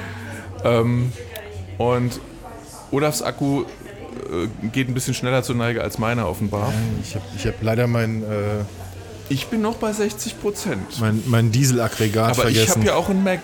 [0.64, 1.12] ähm,
[1.78, 2.20] und
[2.90, 6.72] Olafs Akku äh, geht ein bisschen schneller zur Neige als meiner offenbar.
[7.02, 8.64] Ich habe ich hab leider mein, äh,
[9.32, 11.00] Ich bin noch bei 60 Prozent.
[11.00, 12.82] mein, mein Dieselaggregat Aber ich habe vergessen.
[12.82, 13.40] ja auch einen Mac.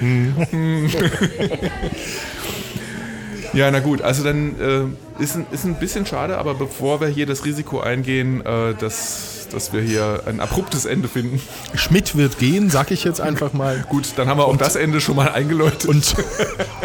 [3.52, 7.26] ja, na gut, also dann äh, ist, ist ein bisschen schade, aber bevor wir hier
[7.26, 11.42] das Risiko eingehen, äh, dass, dass wir hier ein abruptes Ende finden,
[11.74, 13.84] Schmidt wird gehen, sag ich jetzt einfach mal.
[13.88, 15.86] gut, dann haben wir auch das Ende schon mal eingeläutet.
[15.86, 16.14] Und,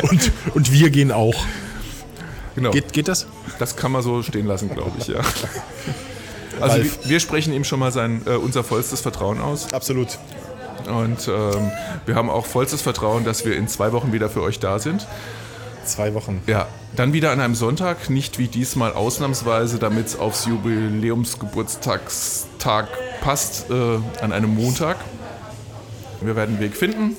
[0.01, 1.45] und, und wir gehen auch.
[2.55, 3.27] genau, Geht, geht das?
[3.59, 5.19] das kann man so stehen lassen, glaube ich, ja.
[6.61, 9.71] Also wir, wir sprechen ihm schon mal sein, äh, unser vollstes Vertrauen aus.
[9.73, 10.17] Absolut.
[10.87, 11.71] Und ähm,
[12.05, 15.05] wir haben auch vollstes Vertrauen, dass wir in zwei Wochen wieder für euch da sind.
[15.85, 16.41] Zwei Wochen.
[16.47, 22.87] Ja, dann wieder an einem Sonntag, nicht wie diesmal ausnahmsweise, damit es aufs Jubiläumsgeburtstagstag
[23.21, 24.97] passt, äh, an einem Montag.
[26.21, 27.15] Wir werden einen Weg finden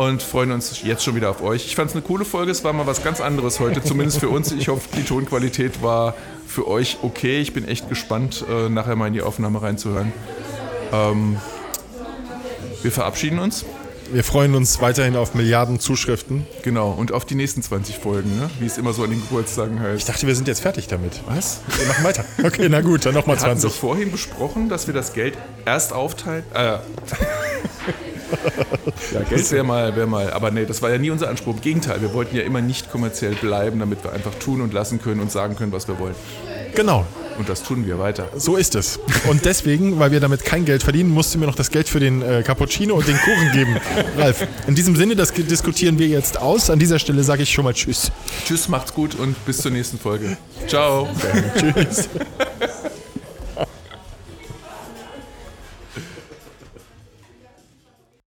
[0.00, 1.66] und freuen uns jetzt schon wieder auf euch.
[1.66, 4.30] Ich fand es eine coole Folge, es war mal was ganz anderes heute, zumindest für
[4.30, 4.50] uns.
[4.50, 6.14] Ich hoffe, die Tonqualität war
[6.46, 7.40] für euch okay.
[7.40, 10.12] Ich bin echt gespannt, äh, nachher mal in die Aufnahme reinzuhören.
[10.90, 11.36] Ähm,
[12.80, 13.66] wir verabschieden uns.
[14.10, 16.46] Wir freuen uns weiterhin auf Milliarden Zuschriften.
[16.62, 18.48] Genau, und auf die nächsten 20 Folgen, ne?
[18.58, 19.98] wie es immer so an den Geburtstagen heißt.
[19.98, 21.20] Ich dachte, wir sind jetzt fertig damit.
[21.26, 21.60] Was?
[21.78, 22.24] Wir machen weiter.
[22.42, 23.80] Okay, na gut, dann nochmal Wir hatten doch 20.
[23.80, 25.36] vorhin besprochen, dass wir das Geld
[25.66, 26.42] erst aufteilen.
[26.54, 26.78] Äh,
[29.12, 30.32] ja, Geld wäre mal, wär mal.
[30.32, 31.54] Aber nee, das war ja nie unser Anspruch.
[31.54, 35.00] Im Gegenteil, wir wollten ja immer nicht kommerziell bleiben, damit wir einfach tun und lassen
[35.00, 36.14] können und sagen können, was wir wollen.
[36.74, 37.04] Genau,
[37.36, 38.28] Und das tun wir weiter.
[38.36, 39.00] so ist es.
[39.28, 41.98] Und deswegen, weil wir damit kein Geld verdienen, musst du mir noch das Geld für
[41.98, 43.76] den äh, Cappuccino und den Kuchen geben.
[44.16, 46.70] Ralf, in diesem Sinne, das diskutieren wir jetzt aus.
[46.70, 48.12] An dieser Stelle sage ich schon mal Tschüss.
[48.46, 50.36] Tschüss, macht's gut und bis zur nächsten Folge.
[50.68, 51.08] Ciao.
[51.58, 52.08] Tschüss.